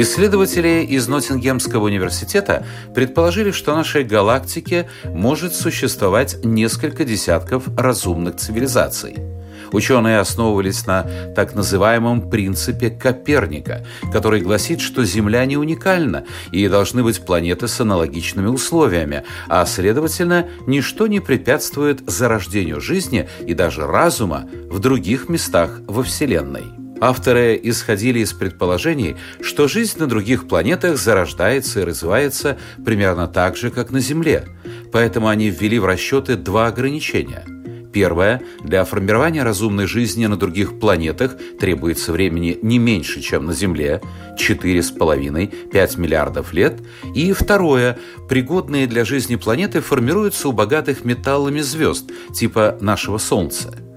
Исследователи 0.00 0.86
из 0.88 1.08
Ноттингемского 1.08 1.86
университета 1.86 2.64
предположили, 2.94 3.50
что 3.50 3.72
в 3.72 3.76
нашей 3.76 4.04
галактике 4.04 4.88
может 5.04 5.56
существовать 5.56 6.36
несколько 6.44 7.04
десятков 7.04 7.64
разумных 7.76 8.36
цивилизаций. 8.36 9.16
Ученые 9.72 10.20
основывались 10.20 10.86
на 10.86 11.02
так 11.34 11.56
называемом 11.56 12.30
принципе 12.30 12.90
Коперника, 12.90 13.84
который 14.12 14.40
гласит, 14.40 14.80
что 14.80 15.04
Земля 15.04 15.44
не 15.46 15.56
уникальна 15.56 16.24
и 16.52 16.68
должны 16.68 17.02
быть 17.02 17.20
планеты 17.20 17.66
с 17.66 17.80
аналогичными 17.80 18.46
условиями, 18.46 19.24
а, 19.48 19.66
следовательно, 19.66 20.48
ничто 20.68 21.08
не 21.08 21.18
препятствует 21.18 22.08
зарождению 22.08 22.80
жизни 22.80 23.28
и 23.44 23.52
даже 23.52 23.84
разума 23.84 24.48
в 24.70 24.78
других 24.78 25.28
местах 25.28 25.80
во 25.88 26.04
Вселенной. 26.04 26.77
Авторы 27.00 27.58
исходили 27.62 28.20
из 28.20 28.32
предположений, 28.32 29.16
что 29.40 29.68
жизнь 29.68 29.98
на 29.98 30.06
других 30.06 30.48
планетах 30.48 30.98
зарождается 30.98 31.80
и 31.80 31.84
развивается 31.84 32.58
примерно 32.84 33.28
так 33.28 33.56
же, 33.56 33.70
как 33.70 33.90
на 33.90 34.00
Земле. 34.00 34.46
Поэтому 34.92 35.28
они 35.28 35.50
ввели 35.50 35.78
в 35.78 35.84
расчеты 35.84 36.36
два 36.36 36.66
ограничения. 36.66 37.44
Первое. 37.92 38.42
Для 38.62 38.84
формирования 38.84 39.42
разумной 39.42 39.86
жизни 39.86 40.26
на 40.26 40.36
других 40.36 40.78
планетах 40.78 41.36
требуется 41.58 42.12
времени 42.12 42.58
не 42.62 42.78
меньше, 42.78 43.20
чем 43.20 43.46
на 43.46 43.54
Земле– 43.54 44.02
4,5-5 44.38 46.00
миллиардов 46.00 46.52
лет. 46.52 46.80
И 47.14 47.32
второе. 47.32 47.98
Пригодные 48.28 48.86
для 48.86 49.04
жизни 49.04 49.36
планеты 49.36 49.80
формируются 49.80 50.48
у 50.48 50.52
богатых 50.52 51.04
металлами 51.04 51.60
звезд, 51.60 52.10
типа 52.34 52.76
нашего 52.80 53.18
Солнца– 53.18 53.74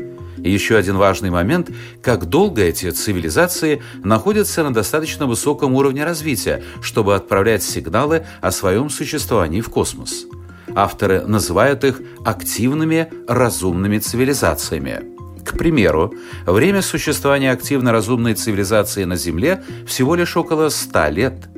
еще 0.49 0.75
один 0.77 0.97
важный 0.97 1.29
момент– 1.29 1.69
как 2.01 2.25
долго 2.25 2.63
эти 2.63 2.89
цивилизации 2.89 3.81
находятся 4.03 4.63
на 4.63 4.73
достаточно 4.73 5.27
высоком 5.27 5.73
уровне 5.73 6.03
развития, 6.03 6.63
чтобы 6.81 7.15
отправлять 7.15 7.63
сигналы 7.63 8.25
о 8.41 8.51
своем 8.51 8.89
существовании 8.89 9.61
в 9.61 9.69
космос. 9.69 10.25
Авторы 10.73 11.21
называют 11.27 11.83
их 11.83 12.01
активными 12.25 13.09
разумными 13.27 13.99
цивилизациями. 13.99 15.03
К 15.43 15.57
примеру, 15.57 16.13
время 16.45 16.81
существования 16.81 17.51
активно-разумной 17.51 18.35
цивилизации 18.35 19.03
на 19.03 19.15
Земле 19.15 19.63
всего 19.85 20.15
лишь 20.15 20.37
около 20.37 20.69
100 20.69 21.07
лет– 21.09 21.33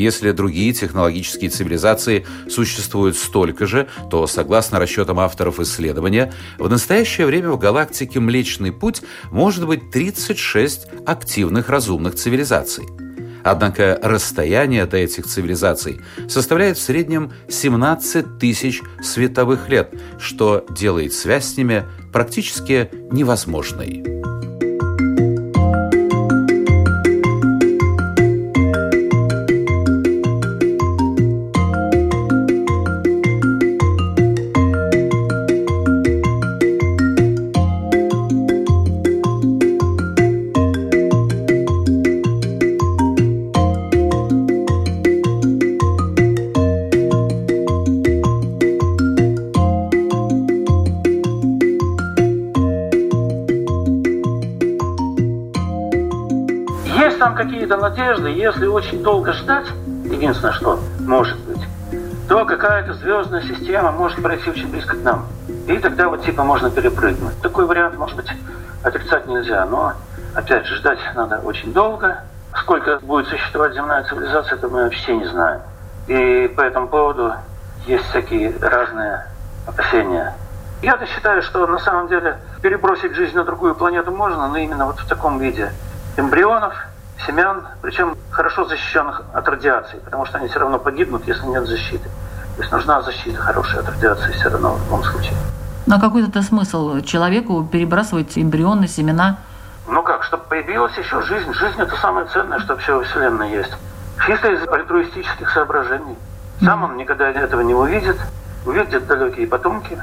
если 0.00 0.32
другие 0.32 0.72
технологические 0.72 1.50
цивилизации 1.50 2.26
существуют 2.48 3.16
столько 3.16 3.66
же, 3.66 3.88
то, 4.10 4.26
согласно 4.26 4.78
расчетам 4.78 5.20
авторов 5.20 5.60
исследования, 5.60 6.32
в 6.58 6.68
настоящее 6.68 7.26
время 7.26 7.50
в 7.50 7.58
галактике 7.58 8.20
Млечный 8.20 8.72
Путь 8.72 9.02
может 9.30 9.66
быть 9.66 9.90
36 9.90 10.86
активных 11.06 11.68
разумных 11.68 12.14
цивилизаций. 12.14 12.84
Однако 13.44 13.98
расстояние 14.02 14.86
до 14.86 14.98
этих 14.98 15.26
цивилизаций 15.26 16.00
составляет 16.28 16.78
в 16.78 16.82
среднем 16.82 17.32
17 17.48 18.38
тысяч 18.38 18.80
световых 19.02 19.68
лет, 19.68 19.92
что 20.18 20.64
делает 20.70 21.12
связь 21.12 21.46
с 21.46 21.56
ними 21.56 21.84
практически 22.12 22.88
невозможной. 23.10 24.31
Надежды, 57.92 58.28
если 58.30 58.66
очень 58.66 59.02
долго 59.02 59.32
ждать, 59.32 59.66
единственное, 60.04 60.52
что 60.52 60.80
может 61.00 61.38
быть, 61.40 61.60
то 62.28 62.44
какая-то 62.44 62.94
звездная 62.94 63.42
система 63.42 63.92
может 63.92 64.22
пройти 64.22 64.50
очень 64.50 64.68
близко 64.68 64.96
к 64.96 65.02
нам. 65.02 65.26
И 65.66 65.76
тогда 65.78 66.08
вот 66.08 66.24
типа 66.24 66.44
можно 66.44 66.70
перепрыгнуть. 66.70 67.40
Такой 67.42 67.66
вариант, 67.66 67.96
может 67.98 68.16
быть, 68.16 68.30
отрицать 68.82 69.26
нельзя, 69.26 69.64
но 69.66 69.92
опять 70.34 70.66
же 70.66 70.76
ждать 70.76 70.98
надо 71.14 71.38
очень 71.40 71.72
долго. 71.72 72.20
Сколько 72.56 72.98
будет 72.98 73.26
существовать 73.28 73.74
земная 73.74 74.04
цивилизация, 74.04 74.56
это 74.56 74.68
мы 74.68 74.84
вообще 74.84 75.16
не 75.16 75.26
знаем. 75.26 75.60
И 76.06 76.52
по 76.56 76.62
этому 76.62 76.88
поводу 76.88 77.34
есть 77.86 78.04
всякие 78.10 78.54
разные 78.60 79.26
опасения. 79.66 80.34
Я-то 80.82 81.06
считаю, 81.06 81.42
что 81.42 81.66
на 81.66 81.78
самом 81.78 82.08
деле 82.08 82.38
перебросить 82.60 83.14
жизнь 83.14 83.36
на 83.36 83.44
другую 83.44 83.74
планету 83.74 84.10
можно, 84.10 84.48
но 84.48 84.56
именно 84.56 84.86
вот 84.86 84.98
в 84.98 85.06
таком 85.06 85.38
виде 85.38 85.72
эмбрионов, 86.16 86.74
семян, 87.26 87.66
причем 87.80 88.16
хорошо 88.30 88.64
защищенных 88.64 89.22
от 89.32 89.48
радиации, 89.48 89.98
потому 90.04 90.26
что 90.26 90.38
они 90.38 90.48
все 90.48 90.58
равно 90.58 90.78
погибнут, 90.78 91.26
если 91.26 91.46
нет 91.46 91.66
защиты. 91.66 92.08
То 92.56 92.62
есть 92.62 92.72
нужна 92.72 93.02
защита 93.02 93.40
хорошая 93.40 93.80
от 93.80 93.88
радиации 93.88 94.32
все 94.32 94.50
равно 94.50 94.74
в 94.74 94.84
любом 94.84 95.04
случае. 95.04 95.34
На 95.86 96.00
какой-то 96.00 96.42
смысл 96.42 97.00
человеку 97.00 97.64
перебрасывать 97.64 98.38
эмбрионы, 98.38 98.86
семена? 98.86 99.38
Ну 99.88 100.02
как, 100.02 100.22
чтобы 100.22 100.44
появилась 100.44 100.96
еще 100.96 101.22
жизнь. 101.22 101.52
Жизнь– 101.54 101.76
это 101.78 101.96
самое 101.96 102.26
ценное, 102.26 102.60
что 102.60 102.74
вообще 102.74 102.94
во 102.94 103.02
Вселенной 103.02 103.50
есть. 103.50 103.72
Чисто 104.26 104.52
из 104.52 104.68
альтруистических 104.68 105.50
соображений. 105.50 106.16
Сам 106.60 106.84
он 106.84 106.96
никогда 106.96 107.28
этого 107.28 107.62
не 107.62 107.74
увидит, 107.74 108.16
увидит 108.64 109.06
далекие 109.06 109.48
потомки. 109.48 109.98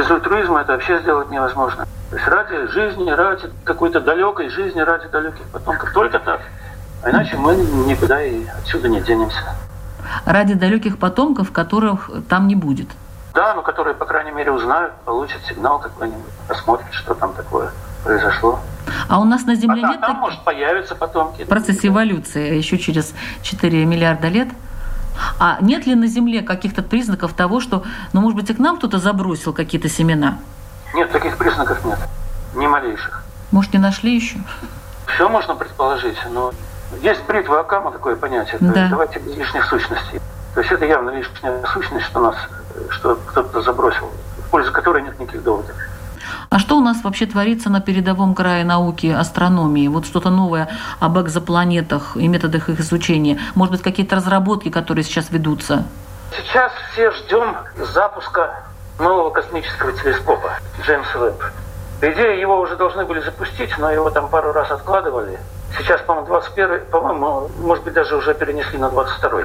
Без 0.00 0.10
альтруизма 0.10 0.62
это 0.62 0.72
вообще 0.72 0.98
сделать 1.00 1.30
невозможно. 1.30 1.86
То 2.08 2.16
есть 2.16 2.26
ради 2.26 2.66
жизни, 2.68 3.10
ради 3.10 3.50
какой-то 3.64 4.00
далекой 4.00 4.48
жизни, 4.48 4.80
ради 4.80 5.08
далеких 5.08 5.46
потомков. 5.52 5.92
Только 5.92 6.18
так. 6.18 6.40
А 7.02 7.10
иначе 7.10 7.36
мы 7.36 7.54
никуда 7.54 8.22
и 8.22 8.46
отсюда 8.46 8.88
не 8.88 9.02
денемся. 9.02 9.54
Ради 10.24 10.54
далеких 10.54 10.96
потомков, 10.96 11.52
которых 11.52 12.08
там 12.30 12.48
не 12.48 12.54
будет. 12.54 12.88
Да, 13.34 13.52
но 13.54 13.60
которые, 13.60 13.94
по 13.94 14.06
крайней 14.06 14.30
мере, 14.30 14.52
узнают, 14.52 14.94
получат 15.04 15.42
сигнал 15.46 15.78
какой-нибудь, 15.78 16.32
посмотрят, 16.48 16.94
что 16.94 17.12
там 17.12 17.34
такое 17.34 17.70
произошло. 18.02 18.58
А 19.06 19.20
у 19.20 19.24
нас 19.24 19.44
на 19.44 19.54
Земле 19.54 19.82
а 19.84 19.88
нет... 19.90 20.00
Там, 20.00 20.12
так... 20.12 20.20
может, 20.22 20.42
появятся 20.44 20.94
потомки. 20.94 21.44
В 21.44 21.46
процессе 21.46 21.88
эволюции 21.88 22.54
еще 22.54 22.78
через 22.78 23.12
4 23.42 23.84
миллиарда 23.84 24.28
лет 24.28 24.48
а 25.38 25.58
нет 25.60 25.86
ли 25.86 25.94
на 25.94 26.06
Земле 26.06 26.42
каких-то 26.42 26.82
признаков 26.82 27.32
того, 27.32 27.60
что, 27.60 27.84
ну, 28.12 28.20
может 28.20 28.36
быть, 28.36 28.50
и 28.50 28.54
к 28.54 28.58
нам 28.58 28.76
кто-то 28.76 28.98
забросил 28.98 29.52
какие-то 29.52 29.88
семена? 29.88 30.38
Нет, 30.94 31.10
таких 31.12 31.36
признаков 31.36 31.84
нет. 31.84 31.98
Ни 32.54 32.66
малейших. 32.66 33.24
Может, 33.50 33.72
не 33.72 33.78
нашли 33.78 34.14
еще? 34.16 34.38
Все 35.06 35.28
можно 35.28 35.54
предположить, 35.54 36.18
но 36.32 36.52
есть 37.02 37.22
бритва 37.26 37.60
Акама, 37.60 37.92
такое 37.92 38.16
понятие. 38.16 38.56
Да. 38.60 38.72
То 38.72 38.78
есть 38.78 38.90
давайте 38.90 39.18
без 39.20 39.36
лишних 39.36 39.64
сущностей. 39.66 40.20
То 40.54 40.60
есть 40.60 40.72
это 40.72 40.84
явно 40.84 41.10
лишняя 41.10 41.62
сущность, 41.72 42.06
что 42.06 42.20
нас, 42.20 42.36
что 42.90 43.16
кто-то 43.26 43.62
забросил, 43.62 44.10
в 44.38 44.50
пользу 44.50 44.72
которой 44.72 45.02
нет 45.02 45.18
никаких 45.20 45.42
доводов. 45.42 45.74
А 46.50 46.58
что 46.58 46.76
у 46.76 46.80
нас 46.80 47.04
вообще 47.04 47.26
творится 47.26 47.70
на 47.70 47.80
передовом 47.80 48.34
крае 48.34 48.64
науки 48.64 49.06
астрономии? 49.06 49.86
Вот 49.86 50.04
что-то 50.04 50.30
новое 50.30 50.68
об 50.98 51.16
экзопланетах 51.20 52.16
и 52.16 52.26
методах 52.26 52.68
их 52.68 52.80
изучения? 52.80 53.38
Может 53.54 53.74
быть, 53.74 53.82
какие-то 53.82 54.16
разработки, 54.16 54.68
которые 54.68 55.04
сейчас 55.04 55.30
ведутся? 55.30 55.84
Сейчас 56.32 56.72
все 56.90 57.12
ждем 57.12 57.56
запуска 57.94 58.64
нового 58.98 59.30
космического 59.30 59.92
телескопа 59.92 60.50
Джеймс 60.84 61.14
Веб. 61.14 61.40
По 62.00 62.10
идее, 62.10 62.40
его 62.40 62.58
уже 62.58 62.74
должны 62.74 63.04
были 63.04 63.20
запустить, 63.20 63.70
но 63.78 63.92
его 63.92 64.10
там 64.10 64.28
пару 64.28 64.50
раз 64.52 64.72
откладывали. 64.72 65.38
Сейчас, 65.78 66.00
по-моему, 66.00 66.26
21 66.26 66.80
по-моему, 66.90 67.48
может 67.60 67.84
быть, 67.84 67.94
даже 67.94 68.16
уже 68.16 68.34
перенесли 68.34 68.76
на 68.76 68.90
22 68.90 69.42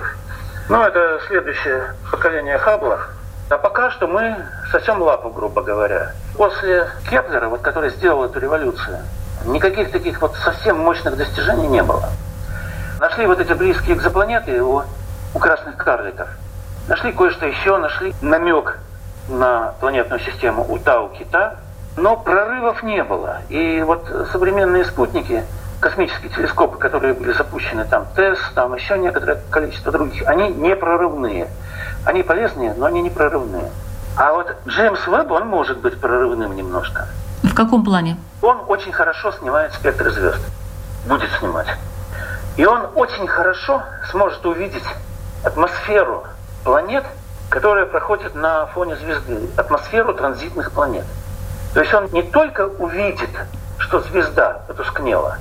Ну, 0.69 0.81
это 0.81 1.19
следующее 1.27 1.93
поколение 2.09 2.57
Хаббла. 2.57 2.99
А 3.47 3.57
пока 3.59 3.91
что 3.91 4.07
мы 4.07 4.35
сосем 4.71 5.01
лапу, 5.03 5.29
грубо 5.29 5.61
говоря. 5.61 6.13
После 6.35 6.87
Кеплера, 7.09 7.47
вот, 7.47 7.61
который 7.61 7.91
сделал 7.91 8.23
эту 8.23 8.39
революцию, 8.39 8.97
никаких 9.45 9.91
таких 9.91 10.19
вот 10.21 10.35
совсем 10.37 10.79
мощных 10.79 11.15
достижений 11.15 11.67
не 11.67 11.83
было. 11.83 12.09
Нашли 12.99 13.27
вот 13.27 13.39
эти 13.39 13.53
близкие 13.53 13.97
экзопланеты 13.97 14.63
у, 14.63 14.81
у 15.35 15.39
красных 15.39 15.77
карликов. 15.77 16.27
Нашли 16.87 17.11
кое-что 17.11 17.45
еще, 17.45 17.77
нашли 17.77 18.15
намек 18.21 18.79
на 19.29 19.73
планетную 19.79 20.21
систему 20.21 20.65
у 20.67 20.79
Тау-Кита, 20.79 21.57
но 21.97 22.17
прорывов 22.17 22.81
не 22.81 23.03
было. 23.03 23.41
И 23.49 23.83
вот 23.83 24.07
современные 24.31 24.85
спутники, 24.85 25.43
космические 25.79 26.31
телескопы, 26.31 26.79
которые 26.79 27.13
были 27.13 27.31
запущены, 27.31 27.85
там 27.85 28.07
ТЭС, 28.15 28.39
там 28.55 28.73
еще 28.73 28.97
некоторое 28.97 29.39
количество 29.51 29.91
других, 29.91 30.27
они 30.27 30.49
не 30.49 30.75
прорывные. 30.75 31.47
Они 32.05 32.21
полезные, 32.21 32.75
но 32.75 32.85
они 32.85 33.01
не 33.01 33.09
прорывные. 33.09 33.71
А 34.15 34.31
вот 34.33 34.55
Джеймс 34.67 35.07
Веб, 35.07 35.31
он 35.31 35.47
может 35.47 35.79
быть 35.79 35.99
прорывным 35.99 36.55
немножко. 36.55 37.07
В 37.43 37.53
каком 37.53 37.83
плане? 37.83 38.17
Он 38.41 38.61
очень 38.67 38.93
хорошо 38.93 39.31
снимает 39.31 39.73
спектр 39.73 40.11
звезд. 40.11 40.39
Будет 41.07 41.29
снимать. 41.39 41.67
И 42.57 42.65
он 42.65 42.87
очень 42.95 43.27
хорошо 43.27 43.83
сможет 44.11 44.45
увидеть 44.45 44.85
атмосферу 45.43 46.23
планет, 46.63 47.03
которая 47.49 47.85
проходит 47.87 48.35
на 48.35 48.67
фоне 48.67 48.95
звезды, 48.97 49.49
атмосферу 49.57 50.13
транзитных 50.13 50.71
планет. 50.71 51.05
То 51.73 51.81
есть 51.81 51.93
он 51.93 52.07
не 52.11 52.21
только 52.21 52.67
увидит, 52.67 53.29
что 53.79 53.99
звезда 53.99 54.61
потускнела, 54.67 55.37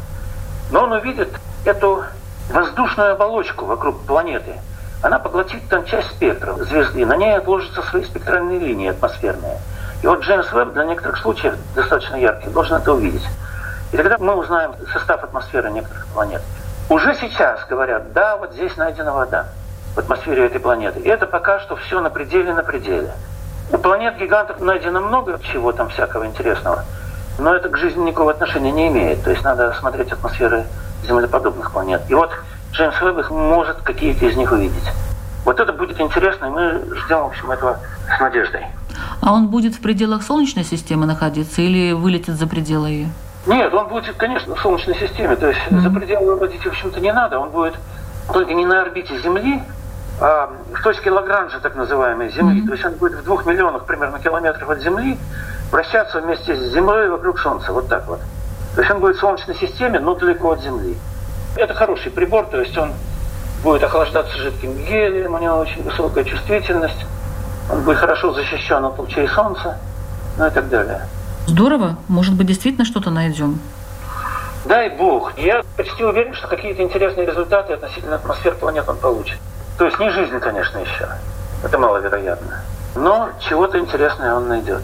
но 0.70 0.84
он 0.84 0.92
увидит 0.92 1.28
эту 1.64 2.04
воздушную 2.50 3.12
оболочку 3.12 3.66
вокруг 3.66 4.00
планеты– 4.06 4.54
она 5.04 5.18
поглотит 5.18 5.68
там 5.68 5.84
часть 5.84 6.12
спектра 6.12 6.54
звезды, 6.54 7.04
на 7.04 7.14
ней 7.16 7.36
отложатся 7.36 7.82
свои 7.82 8.04
спектральные 8.04 8.58
линии 8.58 8.88
атмосферные. 8.88 9.58
И 10.02 10.06
вот 10.06 10.20
Джеймс 10.22 10.50
Веб 10.50 10.72
для 10.72 10.84
некоторых 10.84 11.18
случаев, 11.18 11.56
достаточно 11.74 12.16
ярких, 12.16 12.50
должен 12.52 12.78
это 12.78 12.94
увидеть. 12.94 13.26
И 13.92 13.98
тогда 13.98 14.16
мы 14.18 14.34
узнаем 14.34 14.72
состав 14.94 15.22
атмосферы 15.22 15.70
некоторых 15.70 16.06
планет. 16.06 16.40
Уже 16.88 17.14
сейчас 17.16 17.66
говорят, 17.66 18.14
да, 18.14 18.38
вот 18.38 18.54
здесь 18.54 18.78
найдена 18.78 19.12
вода 19.12 19.48
в 19.94 19.98
атмосфере 19.98 20.46
этой 20.46 20.58
планеты. 20.58 21.00
И 21.00 21.08
это 21.08 21.26
пока 21.26 21.60
что 21.60 21.76
все 21.76 22.00
на 22.00 22.08
пределе, 22.08 22.54
на 22.54 22.62
пределе. 22.62 23.12
У 23.72 23.76
планет-гигантов 23.76 24.58
найдено 24.60 25.02
много 25.02 25.38
чего 25.52 25.72
там 25.72 25.90
всякого 25.90 26.24
интересного, 26.24 26.82
но 27.38 27.54
это 27.54 27.68
к 27.68 27.76
жизни 27.76 28.04
никакого 28.04 28.30
отношения 28.30 28.72
не 28.72 28.88
имеет. 28.88 29.22
То 29.22 29.30
есть 29.30 29.44
надо 29.44 29.74
смотреть 29.74 30.12
атмосферы 30.12 30.64
землеподобных 31.06 31.72
планет. 31.72 32.00
И 32.08 32.14
вот 32.14 32.30
Джеймс 32.74 33.00
Веб 33.00 33.30
может 33.30 33.76
какие-то 33.82 34.26
из 34.26 34.36
них 34.36 34.50
увидеть. 34.50 34.84
Вот 35.44 35.60
это 35.60 35.72
будет 35.72 36.00
интересно, 36.00 36.46
и 36.46 36.50
мы 36.50 36.82
ждем, 36.96 37.20
в 37.20 37.26
общем, 37.26 37.50
этого 37.52 37.78
с 38.16 38.20
надеждой. 38.20 38.66
А 39.20 39.32
он 39.32 39.48
будет 39.48 39.74
в 39.74 39.80
пределах 39.80 40.22
Солнечной 40.22 40.64
системы 40.64 41.06
находиться 41.06 41.62
или 41.62 41.92
вылетит 41.92 42.34
за 42.34 42.46
пределы 42.46 42.88
ее? 42.88 43.08
Нет, 43.46 43.72
он 43.72 43.88
будет, 43.88 44.16
конечно, 44.16 44.56
в 44.56 44.60
Солнечной 44.60 44.96
системе. 44.96 45.36
То 45.36 45.48
есть 45.48 45.60
mm-hmm. 45.70 45.80
за 45.80 45.90
пределы 45.90 46.32
выводить, 46.32 46.64
в 46.64 46.68
общем-то, 46.68 47.00
не 47.00 47.12
надо. 47.12 47.38
Он 47.38 47.50
будет 47.50 47.74
только 48.32 48.54
не 48.54 48.64
на 48.64 48.82
орбите 48.82 49.18
Земли, 49.20 49.62
а 50.20 50.50
в 50.72 50.82
точке 50.82 51.10
Лагранжа, 51.10 51.60
так 51.60 51.76
называемой, 51.76 52.30
Земли. 52.30 52.62
Mm-hmm. 52.62 52.66
То 52.66 52.72
есть 52.72 52.84
он 52.84 52.92
будет 52.94 53.20
в 53.20 53.24
двух 53.24 53.46
миллионах 53.46 53.84
примерно 53.84 54.18
километров 54.18 54.68
от 54.68 54.80
Земли 54.80 55.16
вращаться 55.70 56.20
вместе 56.20 56.56
с 56.56 56.72
Землей 56.72 57.08
вокруг 57.08 57.38
Солнца. 57.38 57.72
Вот 57.72 57.88
так 57.88 58.08
вот. 58.08 58.20
То 58.74 58.80
есть 58.80 58.90
он 58.90 59.00
будет 59.00 59.16
в 59.16 59.20
Солнечной 59.20 59.56
системе, 59.56 60.00
но 60.00 60.14
далеко 60.14 60.52
от 60.52 60.62
Земли. 60.62 60.96
Это 61.56 61.74
хороший 61.74 62.10
прибор, 62.10 62.46
то 62.46 62.60
есть 62.60 62.76
он 62.76 62.92
будет 63.62 63.82
охлаждаться 63.84 64.36
жидким 64.36 64.76
гелием, 64.76 65.34
у 65.34 65.38
него 65.38 65.58
очень 65.58 65.82
высокая 65.82 66.24
чувствительность, 66.24 67.06
он 67.70 67.82
будет 67.82 67.98
хорошо 67.98 68.32
защищен 68.32 68.84
от 68.84 68.98
лучей 68.98 69.28
солнца, 69.28 69.78
ну 70.36 70.46
и 70.46 70.50
так 70.50 70.68
далее. 70.68 71.02
Здорово, 71.46 71.96
может 72.08 72.34
быть, 72.34 72.46
действительно 72.46 72.84
что-то 72.84 73.10
найдем. 73.10 73.60
Дай 74.64 74.88
бог. 74.88 75.36
Я 75.38 75.62
почти 75.76 76.04
уверен, 76.04 76.34
что 76.34 76.48
какие-то 76.48 76.82
интересные 76.82 77.26
результаты 77.26 77.74
относительно 77.74 78.16
атмосфер 78.16 78.54
планет 78.54 78.88
он 78.88 78.96
получит. 78.96 79.38
То 79.78 79.84
есть 79.84 79.98
не 79.98 80.10
жизнь, 80.10 80.38
конечно, 80.40 80.78
еще. 80.78 81.08
Это 81.62 81.78
маловероятно. 81.78 82.62
Но 82.94 83.28
чего-то 83.40 83.78
интересное 83.78 84.34
он 84.34 84.48
найдет. 84.48 84.82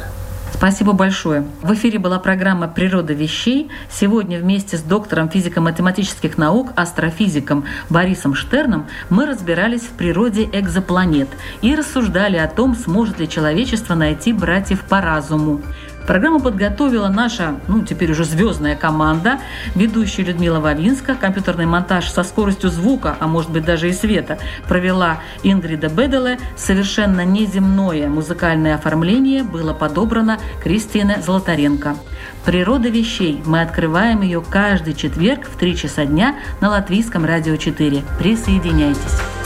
Спасибо 0.52 0.92
большое. 0.92 1.46
В 1.62 1.72
эфире 1.74 1.98
была 1.98 2.18
программа 2.18 2.68
«Природа 2.68 3.12
вещей». 3.12 3.70
Сегодня 3.90 4.38
вместе 4.38 4.76
с 4.76 4.82
доктором 4.82 5.30
физико-математических 5.30 6.36
наук, 6.36 6.72
астрофизиком 6.76 7.64
Борисом 7.88 8.34
Штерном 8.34 8.86
мы 9.08 9.26
разбирались 9.26 9.82
в 9.82 9.92
природе 9.92 10.48
экзопланет 10.52 11.28
и 11.62 11.74
рассуждали 11.74 12.36
о 12.36 12.48
том, 12.48 12.74
сможет 12.74 13.20
ли 13.20 13.28
человечество 13.28 13.94
найти 13.94 14.32
братьев 14.32 14.82
по 14.82 15.00
разуму. 15.00 15.62
Программу 16.06 16.40
подготовила 16.40 17.08
наша, 17.08 17.56
ну, 17.68 17.84
теперь 17.84 18.10
уже 18.10 18.24
звездная 18.24 18.76
команда, 18.76 19.38
ведущая 19.74 20.24
Людмила 20.24 20.58
Вавинска, 20.58 21.14
компьютерный 21.14 21.66
монтаж 21.66 22.10
со 22.10 22.22
скоростью 22.22 22.70
звука, 22.70 23.16
а 23.20 23.26
может 23.26 23.50
быть 23.50 23.64
даже 23.64 23.88
и 23.88 23.92
света, 23.92 24.38
провела 24.68 25.20
Ингрида 25.42 25.88
Беделе, 25.88 26.38
совершенно 26.56 27.24
неземное 27.24 28.08
музыкальное 28.08 28.74
оформление 28.74 29.44
было 29.44 29.72
подобрано 29.72 30.38
Кристиной 30.62 31.22
Золотаренко. 31.22 31.96
«Природа 32.44 32.88
вещей» 32.88 33.42
мы 33.44 33.60
открываем 33.60 34.22
ее 34.22 34.42
каждый 34.42 34.94
четверг 34.94 35.46
в 35.46 35.58
3 35.58 35.76
часа 35.76 36.06
дня 36.06 36.36
на 36.60 36.70
Латвийском 36.70 37.24
радио 37.24 37.56
4. 37.56 38.02
Присоединяйтесь. 38.18 39.39